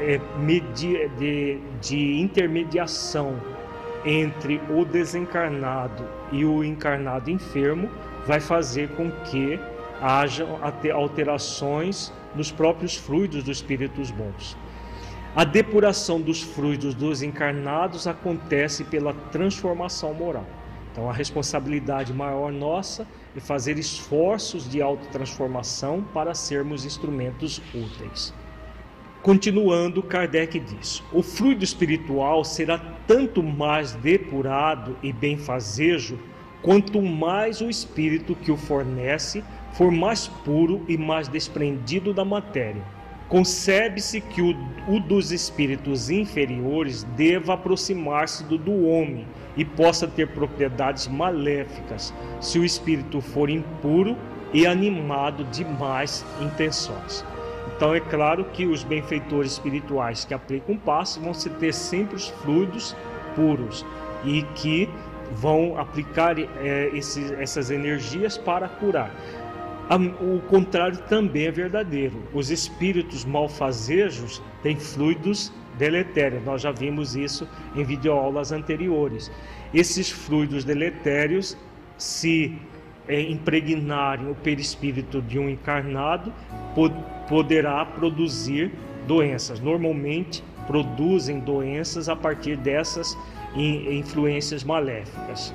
é, 0.00 0.20
de, 0.74 1.60
de 1.80 2.20
intermediação 2.20 3.36
entre 4.04 4.60
o 4.68 4.84
desencarnado 4.84 6.04
e 6.32 6.44
o 6.44 6.64
encarnado 6.64 7.30
enfermo 7.30 7.88
vai 8.26 8.40
fazer 8.40 8.88
com 8.96 9.08
que 9.26 9.60
haja 10.02 10.44
alterações 10.92 12.12
nos 12.34 12.50
próprios 12.50 12.96
fluidos 12.96 13.44
dos 13.44 13.58
espíritos 13.58 14.10
bons. 14.10 14.56
A 15.34 15.44
depuração 15.44 16.20
dos 16.20 16.42
fluidos 16.42 16.92
dos 16.92 17.22
encarnados 17.22 18.08
acontece 18.08 18.82
pela 18.82 19.14
transformação 19.30 20.12
moral. 20.12 20.44
Então, 20.90 21.08
a 21.08 21.12
responsabilidade 21.12 22.12
maior 22.12 22.50
nossa 22.50 23.06
é 23.36 23.38
fazer 23.38 23.78
esforços 23.78 24.68
de 24.68 24.82
autotransformação 24.82 26.02
para 26.12 26.34
sermos 26.34 26.84
instrumentos 26.84 27.62
úteis. 27.72 28.34
Continuando, 29.22 30.02
Kardec 30.02 30.58
diz: 30.58 31.00
o 31.12 31.22
fluido 31.22 31.62
espiritual 31.62 32.42
será 32.44 32.78
tanto 33.06 33.40
mais 33.40 33.92
depurado 33.92 34.96
e 35.00 35.12
benfazejo, 35.12 36.18
quanto 36.60 37.00
mais 37.00 37.60
o 37.60 37.70
espírito 37.70 38.34
que 38.34 38.50
o 38.50 38.56
fornece 38.56 39.44
for 39.74 39.92
mais 39.92 40.26
puro 40.26 40.84
e 40.88 40.98
mais 40.98 41.28
desprendido 41.28 42.12
da 42.12 42.24
matéria. 42.24 42.82
Concebe-se 43.30 44.20
que 44.20 44.42
o, 44.42 44.56
o, 44.88 44.98
dos 44.98 45.30
espíritos 45.30 46.10
inferiores 46.10 47.04
deva 47.16 47.54
aproximar-se 47.54 48.42
do, 48.44 48.58
do 48.58 48.84
homem 48.86 49.24
e 49.56 49.64
possa 49.64 50.06
ter 50.06 50.28
propriedades 50.28 51.06
maléficas 51.06 52.12
se 52.40 52.58
o 52.58 52.64
espírito 52.64 53.20
for 53.20 53.48
impuro 53.48 54.16
e 54.52 54.66
animado 54.66 55.44
de 55.44 55.64
más 55.64 56.26
intenções. 56.40 57.24
Então 57.76 57.94
é 57.94 58.00
claro 58.00 58.44
que 58.46 58.66
os 58.66 58.82
benfeitores 58.82 59.52
espirituais 59.52 60.24
que 60.24 60.34
aplicam 60.34 60.76
passe 60.76 61.20
vão 61.20 61.32
ter 61.32 61.72
sempre 61.72 62.16
os 62.16 62.28
fluidos 62.42 62.96
puros 63.36 63.86
e 64.24 64.42
que 64.56 64.88
vão 65.32 65.78
aplicar 65.78 66.36
é, 66.38 66.90
esses, 66.92 67.30
essas 67.32 67.70
energias 67.70 68.36
para 68.36 68.68
curar. 68.68 69.10
O 69.90 70.40
contrário 70.42 70.98
também 71.08 71.46
é 71.46 71.50
verdadeiro. 71.50 72.22
Os 72.32 72.48
espíritos 72.48 73.24
malfazejos 73.24 74.40
têm 74.62 74.76
fluidos 74.76 75.52
deletérios. 75.76 76.44
Nós 76.44 76.62
já 76.62 76.70
vimos 76.70 77.16
isso 77.16 77.48
em 77.74 77.82
videoaulas 77.82 78.52
anteriores. 78.52 79.32
Esses 79.74 80.08
fluidos 80.08 80.62
deletérios, 80.64 81.56
se 81.98 82.56
é, 83.08 83.20
impregnarem 83.20 84.30
o 84.30 84.34
perispírito 84.36 85.20
de 85.20 85.40
um 85.40 85.48
encarnado, 85.48 86.32
pod 86.72 86.94
poderá 87.28 87.84
produzir 87.84 88.72
doenças. 89.08 89.58
Normalmente 89.58 90.44
produzem 90.68 91.40
doenças 91.40 92.08
a 92.08 92.14
partir 92.14 92.56
dessas 92.56 93.18
influências 93.56 94.62
maléficas. 94.62 95.52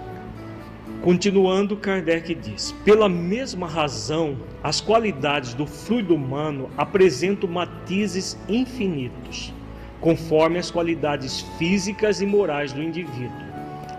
Continuando, 1.05 1.77
Kardec 1.77 2.33
diz: 2.33 2.71
pela 2.83 3.07
mesma 3.07 3.67
razão, 3.67 4.35
as 4.63 4.81
qualidades 4.81 5.53
do 5.53 5.67
fluido 5.67 6.15
humano 6.15 6.67
apresentam 6.75 7.47
matizes 7.47 8.35
infinitos, 8.49 9.53
conforme 10.01 10.57
as 10.57 10.71
qualidades 10.71 11.41
físicas 11.59 12.21
e 12.21 12.25
morais 12.25 12.73
do 12.73 12.81
indivíduo. 12.81 13.37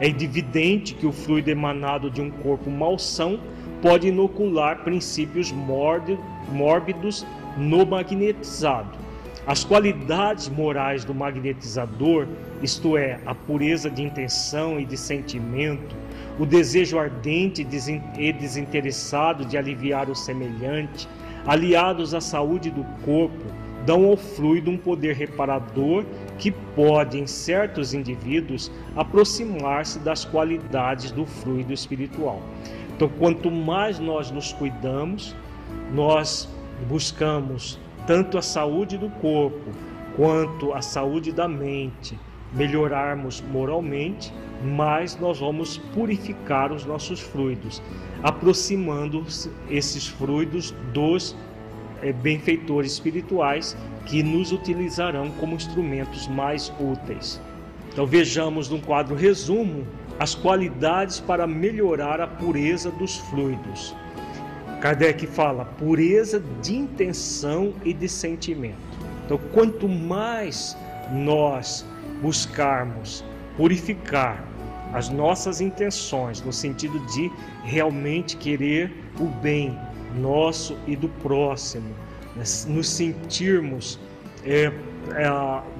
É 0.00 0.08
evidente 0.08 0.96
que 0.96 1.06
o 1.06 1.12
fluido 1.12 1.48
emanado 1.48 2.10
de 2.10 2.20
um 2.20 2.28
corpo 2.28 2.68
malsão 2.68 3.38
pode 3.80 4.08
inocular 4.08 4.82
princípios 4.82 5.52
mórbidos 5.52 7.24
no 7.56 7.86
magnetizado. 7.86 8.98
As 9.46 9.62
qualidades 9.62 10.48
morais 10.48 11.04
do 11.04 11.14
magnetizador, 11.14 12.26
isto 12.60 12.96
é, 12.96 13.20
a 13.24 13.32
pureza 13.32 13.88
de 13.88 14.02
intenção 14.02 14.80
e 14.80 14.84
de 14.84 14.96
sentimento, 14.96 15.94
o 16.38 16.44
desejo 16.44 16.98
ardente 16.98 17.66
e 18.18 18.32
desinteressado 18.32 19.44
de 19.44 19.56
aliviar 19.56 20.10
o 20.10 20.14
semelhante, 20.14 21.08
aliados 21.46 22.14
à 22.14 22.20
saúde 22.20 22.70
do 22.70 22.84
corpo, 23.04 23.44
dão 23.86 24.04
ao 24.06 24.16
fluido 24.16 24.70
um 24.70 24.76
poder 24.76 25.14
reparador 25.14 26.04
que 26.38 26.50
pode, 26.50 27.18
em 27.18 27.26
certos 27.26 27.94
indivíduos, 27.94 28.70
aproximar-se 28.96 30.00
das 30.00 30.24
qualidades 30.24 31.12
do 31.12 31.24
fluido 31.24 31.72
espiritual. 31.72 32.42
Então, 32.94 33.08
quanto 33.08 33.50
mais 33.50 33.98
nós 33.98 34.30
nos 34.30 34.52
cuidamos, 34.52 35.36
nós 35.94 36.48
buscamos 36.88 37.78
tanto 38.06 38.36
a 38.36 38.42
saúde 38.42 38.98
do 38.98 39.08
corpo 39.08 39.70
quanto 40.16 40.72
a 40.72 40.80
saúde 40.80 41.30
da 41.30 41.46
mente, 41.46 42.18
melhorarmos 42.56 43.40
moralmente, 43.52 44.32
mais 44.62 45.18
nós 45.18 45.38
vamos 45.38 45.78
purificar 45.94 46.72
os 46.72 46.84
nossos 46.84 47.20
fluidos, 47.20 47.82
aproximando 48.22 49.24
esses 49.70 50.06
fluidos 50.06 50.72
dos 50.92 51.36
é, 52.02 52.12
benfeitores 52.12 52.92
espirituais 52.92 53.76
que 54.06 54.22
nos 54.22 54.52
utilizarão 54.52 55.30
como 55.32 55.54
instrumentos 55.54 56.26
mais 56.28 56.72
úteis. 56.80 57.40
Então 57.92 58.06
vejamos 58.06 58.68
num 58.68 58.80
quadro 58.80 59.14
resumo 59.14 59.86
as 60.18 60.34
qualidades 60.34 61.20
para 61.20 61.46
melhorar 61.46 62.20
a 62.20 62.26
pureza 62.26 62.90
dos 62.90 63.16
fluidos. 63.16 63.94
Kardec 64.80 65.26
fala 65.26 65.64
pureza 65.64 66.42
de 66.62 66.76
intenção 66.76 67.72
e 67.84 67.92
de 67.92 68.08
sentimento. 68.08 68.76
Então, 69.24 69.38
quanto 69.52 69.88
mais 69.88 70.76
nós 71.10 71.84
buscarmos 72.20 73.24
purificar 73.56 74.44
as 74.92 75.08
nossas 75.08 75.60
intenções, 75.60 76.40
no 76.42 76.52
sentido 76.52 76.98
de 77.06 77.30
realmente 77.64 78.36
querer 78.36 78.92
o 79.18 79.26
bem 79.26 79.76
nosso 80.18 80.76
e 80.86 80.96
do 80.96 81.08
próximo, 81.08 81.88
né? 82.34 82.44
nos 82.68 82.88
sentirmos 82.88 83.98
é, 84.44 84.64
é, 84.64 84.72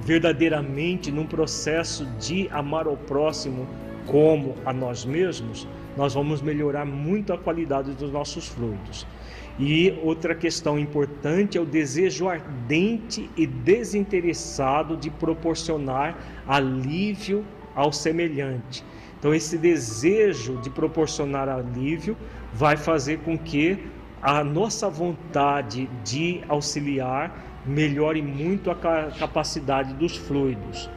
verdadeiramente 0.01 1.11
num 1.11 1.25
processo 1.25 2.05
de 2.19 2.47
amar 2.51 2.85
ao 2.85 2.97
próximo 2.97 3.67
como 4.05 4.55
a 4.65 4.71
nós 4.71 5.05
mesmos, 5.05 5.67
nós 5.95 6.13
vamos 6.13 6.41
melhorar 6.41 6.85
muito 6.85 7.33
a 7.33 7.37
qualidade 7.37 7.91
dos 7.93 8.11
nossos 8.11 8.47
fluidos. 8.47 9.05
E 9.59 9.97
outra 10.03 10.35
questão 10.35 10.77
importante 10.77 11.57
é 11.57 11.61
o 11.61 11.65
desejo 11.65 12.27
ardente 12.27 13.29
e 13.35 13.47
desinteressado 13.47 14.95
de 14.95 15.09
proporcionar 15.09 16.15
alívio 16.47 17.43
ao 17.75 17.91
semelhante. 17.91 18.83
Então, 19.17 19.33
esse 19.33 19.57
desejo 19.57 20.57
de 20.57 20.69
proporcionar 20.69 21.49
alívio 21.49 22.15
vai 22.53 22.77
fazer 22.77 23.19
com 23.19 23.35
que 23.37 23.79
a 24.21 24.43
nossa 24.43 24.89
vontade 24.89 25.89
de 26.03 26.41
auxiliar 26.47 27.35
melhore 27.65 28.21
muito 28.21 28.69
a 28.69 28.75
capacidade 28.75 29.93
dos 29.95 30.15
fluidos. 30.15 30.89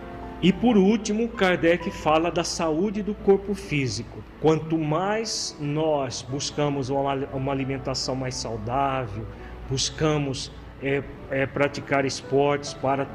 E 0.42 0.52
por 0.52 0.78
último, 0.78 1.28
Kardec 1.28 1.90
fala 1.90 2.30
da 2.30 2.42
saúde 2.42 3.02
do 3.02 3.14
corpo 3.14 3.54
físico. 3.54 4.24
Quanto 4.40 4.78
mais 4.78 5.54
nós 5.60 6.22
buscamos 6.22 6.88
uma 6.88 7.52
alimentação 7.52 8.16
mais 8.16 8.36
saudável, 8.36 9.26
buscamos 9.68 10.50
é, 10.82 11.02
é, 11.30 11.46
praticar 11.46 12.06
esportes 12.06 12.72
para 12.72 13.06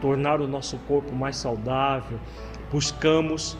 tornar 0.00 0.40
o 0.40 0.48
nosso 0.48 0.78
corpo 0.88 1.14
mais 1.14 1.36
saudável, 1.36 2.18
buscamos 2.72 3.58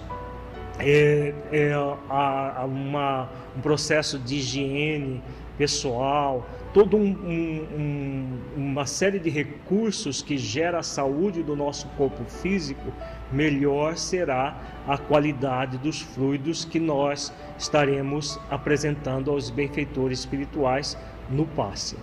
é, 0.83 1.35
é, 1.53 1.73
a, 2.09 2.63
a 2.63 2.65
uma, 2.65 3.29
um 3.57 3.61
processo 3.61 4.19
de 4.19 4.37
higiene 4.37 5.23
pessoal, 5.57 6.49
toda 6.73 6.97
um, 6.97 7.11
um, 7.11 8.39
uma 8.57 8.87
série 8.87 9.19
de 9.19 9.29
recursos 9.29 10.23
que 10.23 10.39
gera 10.39 10.79
a 10.79 10.83
saúde 10.83 11.43
do 11.43 11.55
nosso 11.55 11.87
corpo 11.99 12.25
físico, 12.25 12.93
melhor 13.31 13.97
será 13.97 14.57
a 14.89 14.97
qualidade 14.97 15.77
dos 15.79 16.01
fluidos 16.01 16.65
que 16.65 16.81
nós 16.81 17.33
estaremos 17.59 18.41
apresentando 18.51 19.31
aos 19.31 19.51
benfeitores 19.51 20.21
espirituais 20.21 20.97
no 21.29 21.47
passe. 21.47 21.97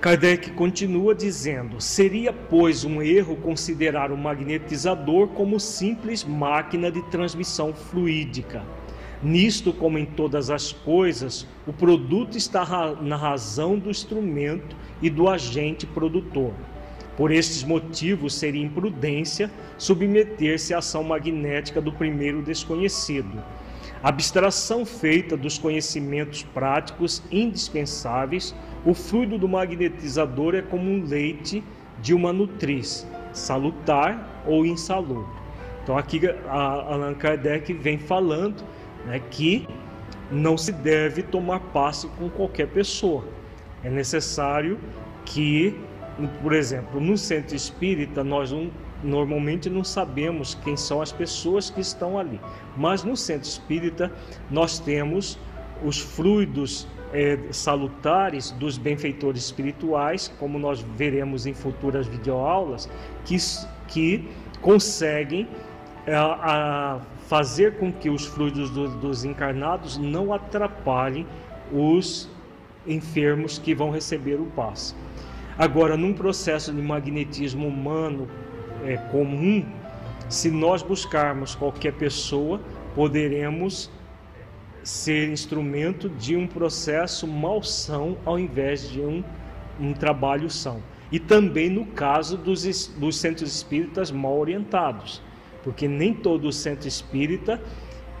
Kardec 0.00 0.52
continua 0.52 1.14
dizendo: 1.14 1.80
seria, 1.80 2.32
pois, 2.32 2.84
um 2.84 3.02
erro 3.02 3.36
considerar 3.36 4.12
o 4.12 4.16
magnetizador 4.16 5.28
como 5.28 5.58
simples 5.58 6.24
máquina 6.24 6.90
de 6.90 7.02
transmissão 7.10 7.74
fluídica 7.74 8.62
Nisto, 9.22 9.72
como 9.72 9.98
em 9.98 10.04
todas 10.04 10.48
as 10.48 10.70
coisas, 10.72 11.44
o 11.66 11.72
produto 11.72 12.38
está 12.38 12.64
na 13.00 13.16
razão 13.16 13.76
do 13.76 13.90
instrumento 13.90 14.76
e 15.02 15.10
do 15.10 15.28
agente 15.28 15.84
produtor. 15.86 16.52
Por 17.16 17.32
estes 17.32 17.64
motivos, 17.64 18.34
seria 18.34 18.64
imprudência 18.64 19.50
submeter-se 19.76 20.72
à 20.72 20.78
ação 20.78 21.02
magnética 21.02 21.80
do 21.80 21.90
primeiro 21.92 22.42
desconhecido. 22.42 23.42
Abstração 24.00 24.86
feita 24.86 25.36
dos 25.36 25.58
conhecimentos 25.58 26.44
práticos 26.44 27.20
indispensáveis, 27.32 28.54
o 28.88 28.94
fluido 28.94 29.36
do 29.36 29.46
magnetizador 29.46 30.54
é 30.54 30.62
como 30.62 30.90
um 30.90 31.04
leite 31.04 31.62
de 32.00 32.14
uma 32.14 32.32
nutriz, 32.32 33.06
salutar 33.34 34.42
ou 34.46 34.64
insalubre. 34.64 35.30
Então 35.82 35.98
aqui 35.98 36.18
Allan 36.48 37.12
Kardec 37.12 37.70
vem 37.74 37.98
falando 37.98 38.64
né, 39.04 39.20
que 39.30 39.68
não 40.32 40.56
se 40.56 40.72
deve 40.72 41.22
tomar 41.22 41.60
passe 41.60 42.08
com 42.18 42.30
qualquer 42.30 42.68
pessoa. 42.68 43.24
É 43.84 43.90
necessário 43.90 44.78
que, 45.26 45.78
por 46.42 46.54
exemplo, 46.54 46.98
no 46.98 47.18
centro 47.18 47.54
espírita, 47.54 48.24
nós 48.24 48.50
não, 48.50 48.70
normalmente 49.04 49.68
não 49.68 49.84
sabemos 49.84 50.54
quem 50.64 50.78
são 50.78 51.02
as 51.02 51.12
pessoas 51.12 51.68
que 51.68 51.82
estão 51.82 52.18
ali, 52.18 52.40
mas 52.74 53.04
no 53.04 53.18
centro 53.18 53.46
espírita 53.46 54.10
nós 54.50 54.78
temos 54.78 55.38
os 55.84 55.98
fluidos 55.98 56.88
é, 57.12 57.38
salutares 57.50 58.50
dos 58.52 58.78
benfeitores 58.78 59.44
espirituais, 59.44 60.32
como 60.38 60.58
nós 60.58 60.80
veremos 60.80 61.46
em 61.46 61.54
futuras 61.54 62.06
videoaulas, 62.06 62.88
que, 63.24 63.36
que 63.86 64.28
conseguem 64.60 65.48
é, 66.06 66.14
a, 66.14 67.00
fazer 67.26 67.76
com 67.76 67.92
que 67.92 68.08
os 68.08 68.26
fluidos 68.26 68.70
do, 68.70 68.88
dos 68.88 69.24
encarnados 69.24 69.98
não 69.98 70.32
atrapalhem 70.32 71.26
os 71.72 72.28
enfermos 72.86 73.58
que 73.58 73.74
vão 73.74 73.90
receber 73.90 74.36
o 74.36 74.46
passe. 74.46 74.94
Agora, 75.58 75.96
num 75.96 76.14
processo 76.14 76.72
de 76.72 76.80
magnetismo 76.80 77.66
humano 77.66 78.28
é, 78.84 78.96
comum, 78.96 79.64
se 80.28 80.50
nós 80.50 80.82
buscarmos 80.82 81.54
qualquer 81.54 81.92
pessoa, 81.94 82.60
poderemos 82.94 83.90
ser 84.88 85.28
instrumento 85.28 86.08
de 86.08 86.34
um 86.34 86.46
processo 86.46 87.26
malsão 87.26 88.16
ao 88.24 88.38
invés 88.38 88.88
de 88.88 89.02
um, 89.02 89.22
um 89.78 89.92
trabalho 89.92 90.48
são. 90.48 90.82
E 91.12 91.20
também 91.20 91.68
no 91.68 91.84
caso 91.84 92.38
dos, 92.38 92.86
dos 92.96 93.18
centros 93.18 93.54
espíritas 93.54 94.10
mal 94.10 94.38
orientados, 94.38 95.20
porque 95.62 95.86
nem 95.86 96.14
todo 96.14 96.50
centro 96.50 96.88
espírita 96.88 97.60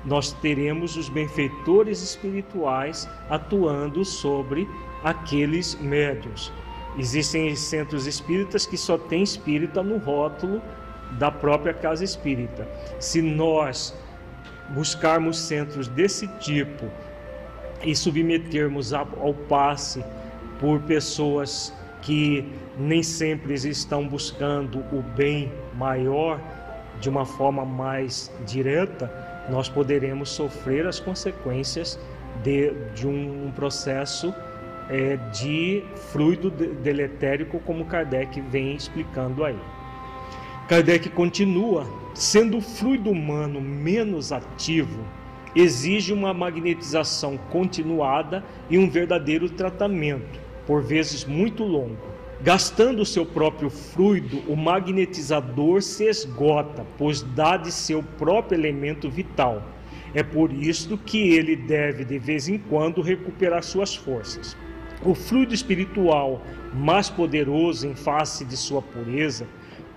nós 0.04 0.32
teremos 0.34 0.94
os 0.98 1.08
benfeitores 1.08 2.02
espirituais 2.02 3.08
atuando 3.30 4.04
sobre 4.04 4.68
aqueles 5.02 5.74
médios. 5.80 6.52
Existem 6.98 7.56
centros 7.56 8.06
espíritas 8.06 8.66
que 8.66 8.76
só 8.76 8.98
tem 8.98 9.22
espírita 9.22 9.82
no 9.82 9.96
rótulo 9.96 10.60
da 11.12 11.30
própria 11.30 11.72
casa 11.72 12.04
espírita. 12.04 12.68
Se 12.98 13.22
nós 13.22 13.96
buscarmos 14.70 15.38
centros 15.38 15.88
desse 15.88 16.26
tipo 16.38 16.86
e 17.82 17.94
submetermos 17.94 18.92
ao 18.92 19.34
passe 19.48 20.04
por 20.58 20.80
pessoas 20.80 21.72
que 22.02 22.44
nem 22.76 23.02
sempre 23.02 23.54
estão 23.54 24.06
buscando 24.06 24.78
o 24.92 25.02
bem 25.02 25.52
maior 25.74 26.40
de 27.00 27.08
uma 27.08 27.24
forma 27.24 27.64
mais 27.64 28.32
direta, 28.46 29.10
nós 29.48 29.68
poderemos 29.68 30.30
sofrer 30.30 30.86
as 30.86 30.98
consequências 30.98 31.98
de, 32.42 32.72
de 32.94 33.06
um 33.06 33.52
processo 33.54 34.34
é, 34.88 35.16
de 35.32 35.84
fluido 36.10 36.50
deletérico, 36.50 37.60
como 37.60 37.84
Kardec 37.84 38.40
vem 38.40 38.74
explicando 38.74 39.44
aí. 39.44 39.58
Kardec 40.68 41.08
continua: 41.10 41.86
sendo 42.18 42.56
o 42.58 42.60
fluido 42.60 43.10
humano 43.10 43.60
menos 43.60 44.32
ativo, 44.32 45.04
exige 45.54 46.12
uma 46.12 46.34
magnetização 46.34 47.38
continuada 47.48 48.44
e 48.68 48.76
um 48.76 48.90
verdadeiro 48.90 49.48
tratamento, 49.48 50.40
por 50.66 50.82
vezes 50.82 51.24
muito 51.24 51.62
longo. 51.62 51.96
Gastando 52.40 53.04
seu 53.04 53.24
próprio 53.24 53.70
fluido, 53.70 54.42
o 54.48 54.56
magnetizador 54.56 55.80
se 55.80 56.06
esgota, 56.08 56.84
pois 56.98 57.22
dá 57.22 57.56
de 57.56 57.70
seu 57.70 58.02
próprio 58.02 58.58
elemento 58.58 59.08
vital. 59.08 59.62
É 60.12 60.24
por 60.24 60.52
isso 60.52 60.98
que 60.98 61.34
ele 61.34 61.54
deve 61.54 62.04
de 62.04 62.18
vez 62.18 62.48
em 62.48 62.58
quando 62.58 63.00
recuperar 63.00 63.62
suas 63.62 63.94
forças. 63.94 64.56
O 65.04 65.14
fluido 65.14 65.54
espiritual, 65.54 66.42
mais 66.74 67.08
poderoso 67.08 67.86
em 67.86 67.94
face 67.94 68.44
de 68.44 68.56
sua 68.56 68.82
pureza, 68.82 69.46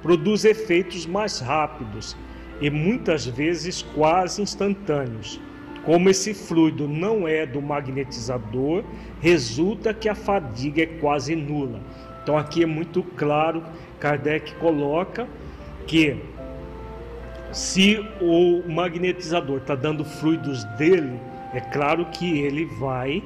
produz 0.01 0.45
efeitos 0.45 1.05
mais 1.05 1.39
rápidos 1.39 2.15
e 2.59 2.69
muitas 2.69 3.25
vezes 3.25 3.81
quase 3.81 4.41
instantâneos. 4.41 5.39
Como 5.83 6.09
esse 6.09 6.33
fluido 6.33 6.87
não 6.87 7.27
é 7.27 7.45
do 7.45 7.61
magnetizador, 7.61 8.83
resulta 9.19 9.93
que 9.93 10.07
a 10.07 10.13
fadiga 10.13 10.83
é 10.83 10.85
quase 10.85 11.35
nula 11.35 11.81
então 12.21 12.37
aqui 12.37 12.63
é 12.63 12.65
muito 12.65 13.03
claro, 13.03 13.63
Kardec 13.99 14.53
coloca 14.55 15.27
que 15.87 16.17
se 17.51 17.99
o 18.21 18.63
magnetizador 18.69 19.57
está 19.57 19.75
dando 19.75 20.05
fluidos 20.05 20.63
dele, 20.77 21.19
é 21.53 21.59
claro 21.59 22.05
que 22.05 22.39
ele 22.39 22.65
vai 22.79 23.23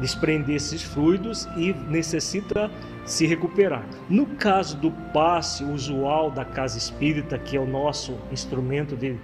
desprender 0.00 0.56
esses 0.56 0.82
fluidos 0.82 1.46
e 1.56 1.72
necessita 1.88 2.70
se 3.04 3.26
recuperar. 3.26 3.84
No 4.08 4.26
caso 4.26 4.76
do 4.76 4.90
passe 4.90 5.64
usual 5.64 6.30
da 6.30 6.44
casa 6.44 6.76
espírita, 6.76 7.38
que 7.38 7.56
é 7.56 7.60
o 7.60 7.66
nosso 7.66 8.18
instrumento 8.32 8.96
de, 8.96 9.16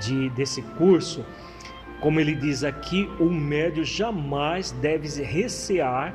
de, 0.00 0.28
desse 0.30 0.62
curso, 0.76 1.24
como 2.00 2.20
ele 2.20 2.34
diz 2.34 2.62
aqui, 2.62 3.08
o 3.18 3.30
médio 3.30 3.84
jamais 3.84 4.70
deve 4.72 5.08
recear 5.22 6.14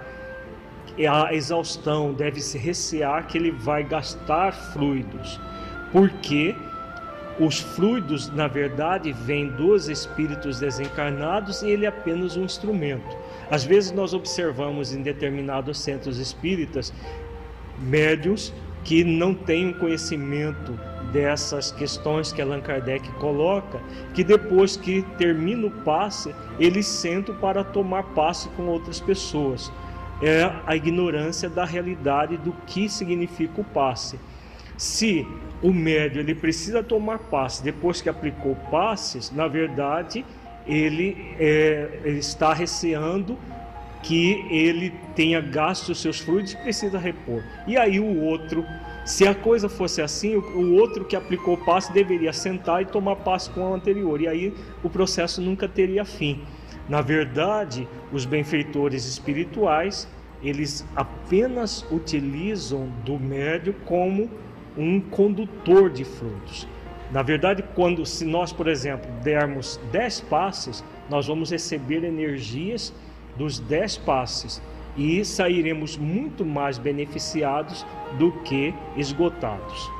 a 1.09 1.33
exaustão, 1.33 2.13
deve-se 2.13 2.57
recear 2.57 3.25
que 3.27 3.37
ele 3.37 3.51
vai 3.51 3.83
gastar 3.83 4.53
fluidos, 4.53 5.39
porque 5.91 6.55
os 7.39 7.59
fluidos, 7.59 8.29
na 8.29 8.47
verdade, 8.47 9.11
vêm 9.11 9.49
dos 9.49 9.89
espíritos 9.89 10.59
desencarnados 10.59 11.63
e 11.63 11.69
ele 11.69 11.85
é 11.85 11.89
apenas 11.89 12.37
um 12.37 12.43
instrumento. 12.43 13.22
Às 13.49 13.63
vezes 13.63 13.91
nós 13.91 14.13
observamos 14.13 14.93
em 14.93 15.01
determinados 15.01 15.79
centros 15.79 16.17
espíritas 16.17 16.93
médios 17.79 18.53
que 18.83 19.03
não 19.03 19.33
têm 19.33 19.67
um 19.67 19.73
conhecimento 19.73 20.77
dessas 21.11 21.71
questões 21.71 22.31
que 22.31 22.41
Allan 22.41 22.61
Kardec 22.61 23.07
coloca, 23.13 23.79
que 24.13 24.23
depois 24.23 24.75
que 24.75 25.03
termina 25.17 25.67
o 25.67 25.71
passe, 25.71 26.33
eles 26.59 26.85
sentam 26.85 27.35
para 27.35 27.63
tomar 27.63 28.03
passe 28.15 28.49
com 28.49 28.63
outras 28.63 28.99
pessoas 28.99 29.71
é 30.23 30.49
a 30.65 30.75
ignorância 30.75 31.49
da 31.49 31.65
realidade 31.65 32.37
do 32.37 32.53
que 32.65 32.87
significa 32.87 33.59
o 33.59 33.63
passe. 33.63 34.17
Se 34.77 35.27
o 35.61 35.71
médio 35.71 36.19
ele 36.19 36.33
precisa 36.33 36.81
tomar 36.81 37.19
passe 37.19 37.63
depois 37.63 38.01
que 38.01 38.09
aplicou 38.09 38.55
passes, 38.71 39.31
na 39.31 39.47
verdade 39.47 40.25
ele, 40.67 41.35
é, 41.39 42.01
está 42.05 42.53
receando 42.53 43.37
que 44.01 44.45
ele 44.49 44.93
tenha 45.15 45.39
gasto 45.39 45.89
os 45.89 46.01
seus 46.01 46.19
fluidos 46.19 46.53
e 46.53 46.57
precisa 46.57 46.99
repor. 46.99 47.41
E 47.65 47.77
aí 47.77 47.99
o 47.99 48.21
outro, 48.21 48.65
se 49.05 49.25
a 49.25 49.33
coisa 49.33 49.69
fosse 49.69 50.01
assim, 50.01 50.35
o 50.35 50.73
outro 50.73 51.05
que 51.05 51.15
aplicou 51.15 51.57
passe 51.57 51.91
deveria 51.93 52.33
sentar 52.33 52.81
e 52.81 52.85
tomar 52.85 53.15
passe 53.17 53.49
com 53.49 53.61
o 53.61 53.73
anterior. 53.73 54.21
E 54.21 54.27
aí 54.27 54.53
o 54.83 54.89
processo 54.89 55.41
nunca 55.41 55.67
teria 55.67 56.03
fim. 56.03 56.41
Na 56.87 57.01
verdade, 57.01 57.87
os 58.11 58.25
benfeitores 58.25 59.05
espirituais, 59.05 60.07
eles 60.43 60.85
apenas 60.95 61.85
utilizam 61.89 62.89
do 63.05 63.17
médio 63.17 63.73
como 63.85 64.29
um 64.77 64.99
condutor 64.99 65.89
de 65.89 66.03
frutos. 66.03 66.67
Na 67.13 67.21
verdade, 67.21 67.63
quando 67.75 68.03
se 68.07 68.25
nós, 68.25 68.51
por 68.51 68.67
exemplo, 68.67 69.09
dermos 69.21 69.79
10 69.91 70.21
passes, 70.21 70.83
nós 71.07 71.27
vamos 71.27 71.51
receber 71.51 72.03
energias 72.03 72.91
dos 73.37 73.59
10 73.59 73.97
passes 73.97 74.59
e 74.97 75.23
sairemos 75.23 75.95
muito 75.95 76.43
mais 76.43 76.79
beneficiados 76.79 77.85
do 78.17 78.31
que 78.41 78.73
esgotados. 78.97 79.91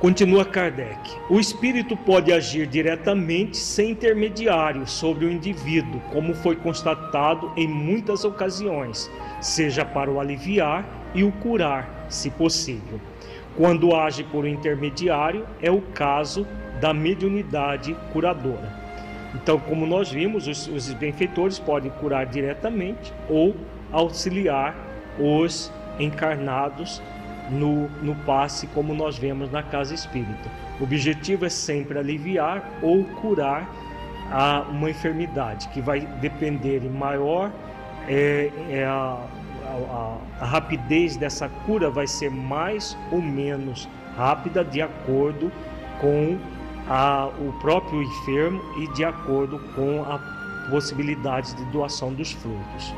Continua 0.00 0.46
Kardec. 0.46 0.98
O 1.28 1.38
espírito 1.38 1.94
pode 1.94 2.32
agir 2.32 2.66
diretamente 2.66 3.58
sem 3.58 3.90
intermediário 3.90 4.86
sobre 4.86 5.26
o 5.26 5.30
indivíduo, 5.30 6.00
como 6.10 6.32
foi 6.32 6.56
constatado 6.56 7.52
em 7.54 7.68
muitas 7.68 8.24
ocasiões, 8.24 9.10
seja 9.42 9.84
para 9.84 10.10
o 10.10 10.20
aliviar 10.20 10.86
e 11.14 11.22
o 11.22 11.32
curar, 11.32 12.06
se 12.08 12.30
possível. 12.30 12.98
Quando 13.58 13.92
age 13.92 14.22
por 14.22 14.46
intermediário, 14.46 15.44
é 15.60 15.68
o 15.68 15.80
caso 15.80 16.46
da 16.80 16.94
mediunidade 16.94 17.92
curadora. 18.12 18.72
Então, 19.34 19.58
como 19.58 19.84
nós 19.84 20.12
vimos, 20.12 20.46
os, 20.46 20.68
os 20.68 20.94
benfeitores 20.94 21.58
podem 21.58 21.90
curar 21.90 22.24
diretamente 22.26 23.12
ou 23.28 23.56
auxiliar 23.90 24.76
os 25.18 25.72
encarnados 25.98 27.02
no, 27.50 27.88
no 28.00 28.14
passe, 28.24 28.68
como 28.68 28.94
nós 28.94 29.18
vemos 29.18 29.50
na 29.50 29.64
casa 29.64 29.92
espírita. 29.92 30.48
O 30.78 30.84
objetivo 30.84 31.44
é 31.44 31.48
sempre 31.48 31.98
aliviar 31.98 32.62
ou 32.80 33.02
curar 33.20 33.68
a, 34.30 34.66
uma 34.70 34.88
enfermidade, 34.88 35.66
que 35.70 35.80
vai 35.80 35.98
depender 36.20 36.84
em 36.84 36.90
maior 36.90 37.50
é, 38.06 38.52
é 38.70 38.84
a, 38.84 39.18
a, 39.68 40.18
a, 40.40 40.46
rapidez 40.46 41.16
dessa 41.16 41.48
cura 41.66 41.90
vai 41.90 42.06
ser 42.06 42.30
mais 42.30 42.96
ou 43.12 43.20
menos 43.20 43.88
rápida 44.16 44.64
de 44.64 44.80
acordo 44.80 45.52
com 46.00 46.38
a, 46.88 47.28
o 47.38 47.52
próprio 47.60 48.02
enfermo 48.02 48.60
e 48.78 48.88
de 48.94 49.04
acordo 49.04 49.58
com 49.74 50.02
a 50.02 50.18
possibilidade 50.70 51.54
de 51.54 51.64
doação 51.66 52.12
dos 52.12 52.32
fluidos. 52.32 52.94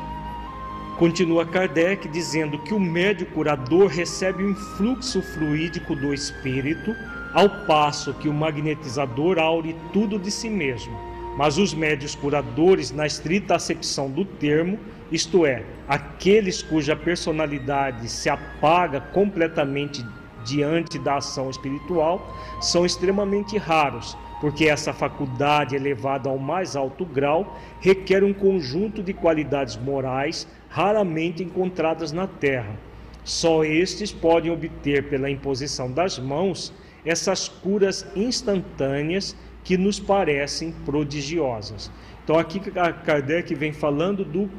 Continua 0.97 1.45
Kardec 1.45 2.07
dizendo 2.07 2.59
que 2.59 2.73
o 2.73 2.79
médio 2.79 3.25
curador 3.27 3.87
recebe 3.87 4.43
o 4.43 4.51
influxo 4.51 5.21
fluídico 5.21 5.95
do 5.95 6.13
espírito, 6.13 6.95
ao 7.33 7.49
passo 7.65 8.13
que 8.13 8.29
o 8.29 8.33
magnetizador 8.33 9.39
aure 9.39 9.75
tudo 9.93 10.19
de 10.19 10.29
si 10.29 10.49
mesmo. 10.49 11.10
Mas 11.37 11.57
os 11.57 11.73
médios 11.73 12.13
curadores, 12.13 12.91
na 12.91 13.05
estrita 13.07 13.55
acepção 13.55 14.09
do 14.09 14.25
termo, 14.25 14.77
isto 15.11 15.45
é, 15.45 15.63
aqueles 15.87 16.61
cuja 16.61 16.95
personalidade 16.95 18.09
se 18.09 18.29
apaga 18.29 18.99
completamente 18.99 20.05
diante 20.43 20.97
da 20.99 21.17
ação 21.17 21.49
espiritual, 21.49 22.35
são 22.59 22.85
extremamente 22.85 23.57
raros, 23.57 24.17
porque 24.39 24.65
essa 24.65 24.91
faculdade 24.91 25.75
elevada 25.75 26.29
ao 26.29 26.37
mais 26.37 26.75
alto 26.75 27.05
grau 27.05 27.59
requer 27.79 28.23
um 28.23 28.33
conjunto 28.33 29.03
de 29.03 29.13
qualidades 29.13 29.77
morais 29.77 30.47
raramente 30.69 31.43
encontradas 31.43 32.11
na 32.11 32.27
Terra. 32.27 32.75
Só 33.23 33.63
estes 33.63 34.11
podem 34.11 34.51
obter, 34.51 35.09
pela 35.09 35.29
imposição 35.29 35.91
das 35.91 36.17
mãos, 36.17 36.73
essas 37.05 37.47
curas 37.47 38.05
instantâneas 38.15 39.35
que 39.63 39.77
nos 39.77 39.99
parecem 39.99 40.71
prodigiosas. 40.85 41.91
Então, 42.23 42.37
aqui 42.37 42.59
Kardec 42.59 43.53
vem 43.55 43.73
falando 43.73 44.23
do 44.23 44.49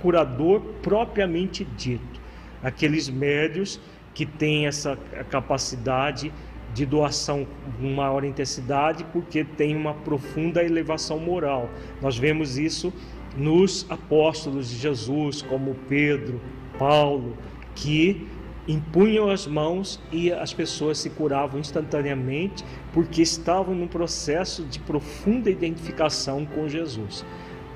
curador 0.00 0.60
propriamente 0.82 1.64
dito, 1.64 2.20
aqueles 2.62 3.08
médios 3.08 3.80
que 4.14 4.26
têm 4.26 4.66
essa 4.66 4.98
capacidade 5.30 6.32
de 6.74 6.84
doação 6.84 7.46
com 7.80 7.88
maior 7.94 8.24
intensidade, 8.24 9.04
porque 9.12 9.44
tem 9.44 9.76
uma 9.76 9.94
profunda 9.94 10.62
elevação 10.62 11.18
moral. 11.18 11.70
Nós 12.02 12.18
vemos 12.18 12.58
isso 12.58 12.92
nos 13.36 13.86
apóstolos 13.88 14.68
de 14.70 14.76
Jesus, 14.76 15.42
como 15.42 15.74
Pedro, 15.88 16.40
Paulo, 16.78 17.36
que 17.74 18.26
impunham 18.68 19.30
as 19.30 19.46
mãos 19.46 19.98
e 20.12 20.30
as 20.30 20.52
pessoas 20.52 20.98
se 20.98 21.08
curavam 21.08 21.58
instantaneamente, 21.58 22.62
porque 22.92 23.22
estavam 23.22 23.74
num 23.74 23.88
processo 23.88 24.62
de 24.64 24.78
profunda 24.78 25.50
identificação 25.50 26.44
com 26.44 26.68
Jesus. 26.68 27.24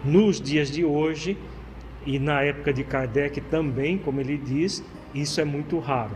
Nos 0.05 0.40
dias 0.40 0.70
de 0.70 0.84
hoje, 0.84 1.36
e 2.05 2.18
na 2.18 2.43
época 2.43 2.72
de 2.72 2.84
Kardec 2.84 3.40
também, 3.43 3.97
como 3.97 4.20
ele 4.20 4.36
diz, 4.36 4.84
isso 5.14 5.40
é 5.40 5.45
muito 5.45 5.78
raro. 5.78 6.14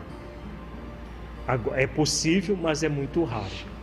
É 1.74 1.86
possível, 1.86 2.58
mas 2.60 2.82
é 2.82 2.88
muito 2.88 3.22
raro. 3.24 3.76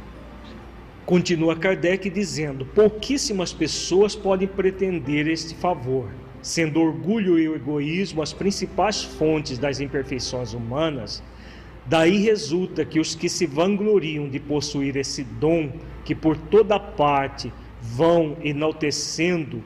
Continua 1.06 1.56
Kardec 1.56 2.10
dizendo: 2.10 2.66
pouquíssimas 2.66 3.54
pessoas 3.54 4.16
podem 4.16 4.48
pretender 4.48 5.28
este 5.28 5.56
favor, 5.56 6.10
sendo 6.44 6.82
orgulho 6.82 7.40
e 7.40 7.48
egoísmo 7.48 8.22
as 8.22 8.34
principais 8.34 9.02
fontes 9.02 9.58
das 9.58 9.80
imperfeições 9.80 10.54
humanas. 10.54 11.24
Daí 11.86 12.18
resulta 12.18 12.86
que 12.86 13.00
os 13.00 13.16
que 13.16 13.30
se 13.30 13.46
vangloriam 13.46 14.30
de 14.30 14.40
possuir 14.40 14.96
esse 14.98 15.24
dom, 15.24 15.72
que 16.04 16.14
por 16.14 16.38
toda 16.38 16.78
parte 16.80 17.52
vão 17.82 18.38
enaltecendo 18.44 19.64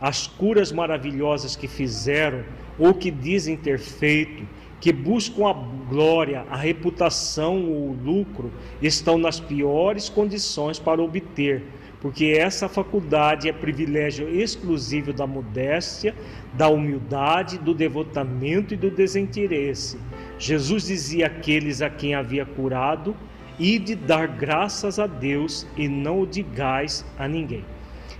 as 0.00 0.26
curas 0.26 0.72
maravilhosas 0.72 1.54
que 1.54 1.68
fizeram 1.68 2.44
ou 2.78 2.94
que 2.94 3.10
dizem 3.10 3.56
ter 3.56 3.78
feito, 3.78 4.46
que 4.80 4.92
buscam 4.92 5.48
a 5.48 5.52
glória, 5.52 6.46
a 6.48 6.56
reputação 6.56 7.66
ou 7.66 7.90
o 7.90 7.92
lucro, 7.92 8.50
estão 8.80 9.18
nas 9.18 9.38
piores 9.38 10.08
condições 10.08 10.78
para 10.78 11.02
obter, 11.02 11.62
porque 12.00 12.34
essa 12.38 12.68
faculdade 12.68 13.48
é 13.48 13.52
privilégio 13.52 14.28
exclusivo 14.28 15.12
da 15.12 15.26
modéstia, 15.26 16.14
da 16.54 16.68
humildade, 16.68 17.58
do 17.58 17.74
devotamento 17.74 18.72
e 18.72 18.76
do 18.76 18.90
desinteresse. 18.90 19.98
Jesus 20.38 20.86
dizia 20.86 21.26
àqueles 21.26 21.82
a 21.82 21.90
quem 21.90 22.14
havia 22.14 22.46
curado: 22.46 23.14
e 23.58 23.78
de 23.78 23.94
dar 23.94 24.26
graças 24.26 24.98
a 24.98 25.06
Deus 25.06 25.66
e 25.76 25.86
não 25.86 26.22
o 26.22 26.26
digais 26.26 27.04
a 27.18 27.28
ninguém. 27.28 27.64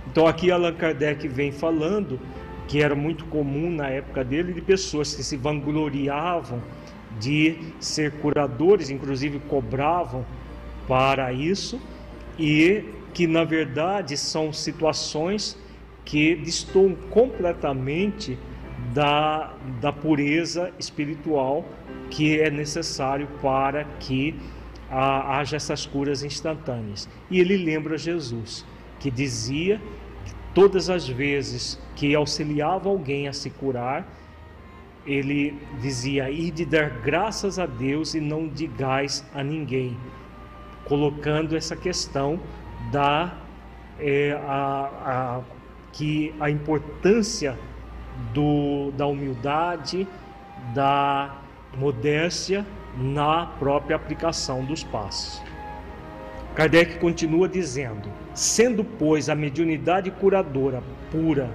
Então 0.07 0.27
aqui 0.27 0.51
Allan 0.51 0.73
Kardec 0.73 1.27
vem 1.27 1.51
falando 1.51 2.19
que 2.67 2.81
era 2.81 2.95
muito 2.95 3.25
comum 3.25 3.69
na 3.71 3.87
época 3.87 4.23
dele 4.23 4.53
de 4.53 4.61
pessoas 4.61 5.13
que 5.15 5.23
se 5.23 5.35
vangloriavam 5.35 6.61
de 7.19 7.57
ser 7.79 8.11
curadores, 8.13 8.89
inclusive 8.89 9.39
cobravam 9.39 10.25
para 10.87 11.33
isso, 11.33 11.81
e 12.39 12.83
que 13.13 13.27
na 13.27 13.43
verdade 13.43 14.17
são 14.17 14.51
situações 14.51 15.57
que 16.05 16.35
destoam 16.35 16.95
completamente 17.09 18.37
da, 18.93 19.53
da 19.79 19.91
pureza 19.91 20.71
espiritual 20.79 21.65
que 22.09 22.39
é 22.39 22.49
necessário 22.49 23.27
para 23.41 23.85
que 23.99 24.35
haja 24.89 25.55
essas 25.55 25.85
curas 25.85 26.23
instantâneas. 26.23 27.07
E 27.29 27.39
ele 27.39 27.55
lembra 27.55 27.97
Jesus, 27.97 28.65
que 28.99 29.09
dizia 29.09 29.79
Todas 30.53 30.89
as 30.89 31.07
vezes 31.07 31.79
que 31.95 32.13
auxiliava 32.13 32.89
alguém 32.89 33.27
a 33.27 33.33
se 33.33 33.49
curar, 33.49 34.05
ele 35.05 35.57
dizia: 35.79 36.29
e 36.29 36.51
de 36.51 36.65
dar 36.65 36.89
graças 36.89 37.57
a 37.57 37.65
Deus 37.65 38.13
e 38.15 38.19
não 38.19 38.49
digais 38.49 39.25
a 39.33 39.41
ninguém, 39.41 39.97
colocando 40.83 41.55
essa 41.55 41.75
questão 41.75 42.37
da 42.91 43.33
é, 43.99 44.39
a, 44.47 44.89
a, 45.05 45.41
que 45.91 46.33
a 46.39 46.49
importância 46.49 47.57
do, 48.33 48.91
da 48.91 49.05
humildade, 49.07 50.07
da 50.73 51.35
modéstia 51.77 52.65
na 52.97 53.45
própria 53.45 53.95
aplicação 53.95 54.63
dos 54.65 54.83
passos. 54.83 55.41
Kardec 56.55 56.99
continua 56.99 57.47
dizendo: 57.47 58.09
sendo, 58.33 58.83
pois, 58.83 59.29
a 59.29 59.35
mediunidade 59.35 60.11
curadora 60.11 60.83
pura 61.09 61.49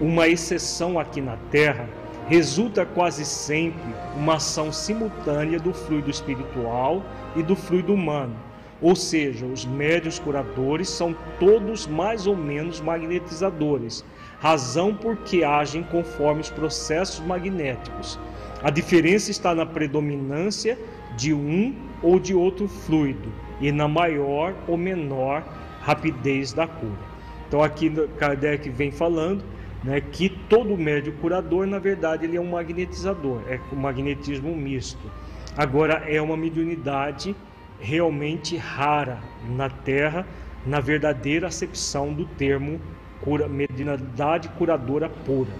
uma 0.00 0.28
exceção 0.28 0.98
aqui 0.98 1.20
na 1.20 1.36
Terra, 1.50 1.88
resulta 2.28 2.86
quase 2.86 3.24
sempre 3.24 3.92
uma 4.16 4.36
ação 4.36 4.72
simultânea 4.72 5.58
do 5.58 5.74
fluido 5.74 6.10
espiritual 6.10 7.02
e 7.34 7.42
do 7.42 7.56
fluido 7.56 7.92
humano. 7.92 8.47
Ou 8.80 8.94
seja, 8.94 9.44
os 9.44 9.64
médios 9.64 10.18
curadores 10.18 10.88
são 10.88 11.14
todos 11.40 11.86
mais 11.86 12.26
ou 12.26 12.36
menos 12.36 12.80
magnetizadores, 12.80 14.04
razão 14.38 14.94
porque 14.94 15.42
agem 15.42 15.82
conforme 15.82 16.40
os 16.40 16.50
processos 16.50 17.18
magnéticos. 17.26 18.18
A 18.62 18.70
diferença 18.70 19.30
está 19.30 19.54
na 19.54 19.66
predominância 19.66 20.78
de 21.16 21.34
um 21.34 21.74
ou 22.02 22.20
de 22.20 22.34
outro 22.34 22.68
fluido 22.68 23.32
e 23.60 23.72
na 23.72 23.88
maior 23.88 24.54
ou 24.68 24.76
menor 24.76 25.42
rapidez 25.80 26.52
da 26.52 26.66
cura. 26.66 27.08
Então 27.48 27.62
aqui 27.62 27.90
Kardec 28.18 28.68
vem 28.70 28.90
falando 28.92 29.42
né, 29.82 30.00
que 30.00 30.28
todo 30.28 30.76
médio 30.76 31.12
curador, 31.14 31.66
na 31.66 31.78
verdade, 31.78 32.24
ele 32.24 32.36
é 32.36 32.40
um 32.40 32.50
magnetizador, 32.50 33.40
é 33.48 33.58
um 33.72 33.76
magnetismo 33.76 34.54
misto. 34.54 35.10
Agora 35.56 36.04
é 36.06 36.20
uma 36.20 36.36
mediunidade 36.36 37.34
realmente 37.80 38.56
rara 38.56 39.20
na 39.48 39.68
Terra, 39.68 40.26
na 40.66 40.80
verdadeira 40.80 41.48
acepção 41.48 42.12
do 42.12 42.24
termo 42.24 42.80
cura, 43.20 43.48
mediunidade 43.48 44.48
curadora 44.50 45.08
pura. 45.08 45.52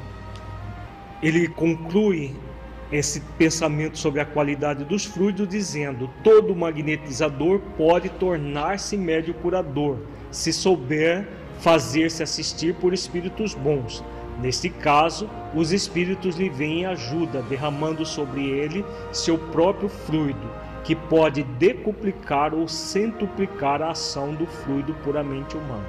Ele 1.22 1.48
conclui 1.48 2.34
esse 2.90 3.20
pensamento 3.36 3.98
sobre 3.98 4.20
a 4.20 4.24
qualidade 4.24 4.84
dos 4.84 5.04
fluidos, 5.04 5.48
dizendo: 5.48 6.08
todo 6.22 6.54
magnetizador 6.54 7.60
pode 7.76 8.08
tornar-se 8.08 8.96
médio 8.96 9.34
curador, 9.34 9.98
se 10.30 10.52
souber 10.52 11.26
fazer-se 11.60 12.22
assistir 12.22 12.74
por 12.74 12.92
espíritos 12.92 13.54
bons. 13.54 14.02
Neste 14.40 14.70
caso, 14.70 15.28
os 15.52 15.72
espíritos 15.72 16.36
lhe 16.36 16.48
vêm 16.48 16.86
ajuda, 16.86 17.42
derramando 17.42 18.06
sobre 18.06 18.46
ele 18.46 18.84
seu 19.12 19.36
próprio 19.36 19.88
fluido, 19.88 20.48
que 20.84 20.94
pode 20.94 21.42
decuplicar 21.42 22.54
ou 22.54 22.66
centuplicar 22.66 23.82
a 23.82 23.90
ação 23.90 24.34
do 24.34 24.46
fluido 24.46 24.94
puramente 25.04 25.56
humano. 25.56 25.84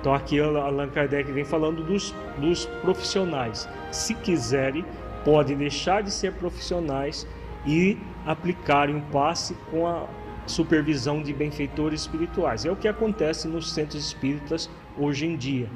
Então, 0.00 0.14
aqui 0.14 0.40
Allan 0.40 0.88
Kardec 0.88 1.30
vem 1.30 1.44
falando 1.44 1.84
dos, 1.84 2.14
dos 2.38 2.64
profissionais. 2.82 3.68
Se 3.90 4.14
quiserem, 4.14 4.84
podem 5.24 5.56
deixar 5.56 6.02
de 6.02 6.10
ser 6.10 6.32
profissionais 6.32 7.26
e 7.66 7.98
aplicarem 8.24 8.96
um 8.96 9.00
passe 9.00 9.54
com 9.70 9.86
a 9.86 10.06
supervisão 10.46 11.22
de 11.22 11.34
benfeitores 11.34 12.00
espirituais. 12.00 12.64
É 12.64 12.70
o 12.70 12.76
que 12.76 12.88
acontece 12.88 13.46
nos 13.46 13.72
centros 13.72 14.04
espíritas 14.06 14.70
hoje 14.98 15.26
em 15.26 15.36
dia. 15.36 15.68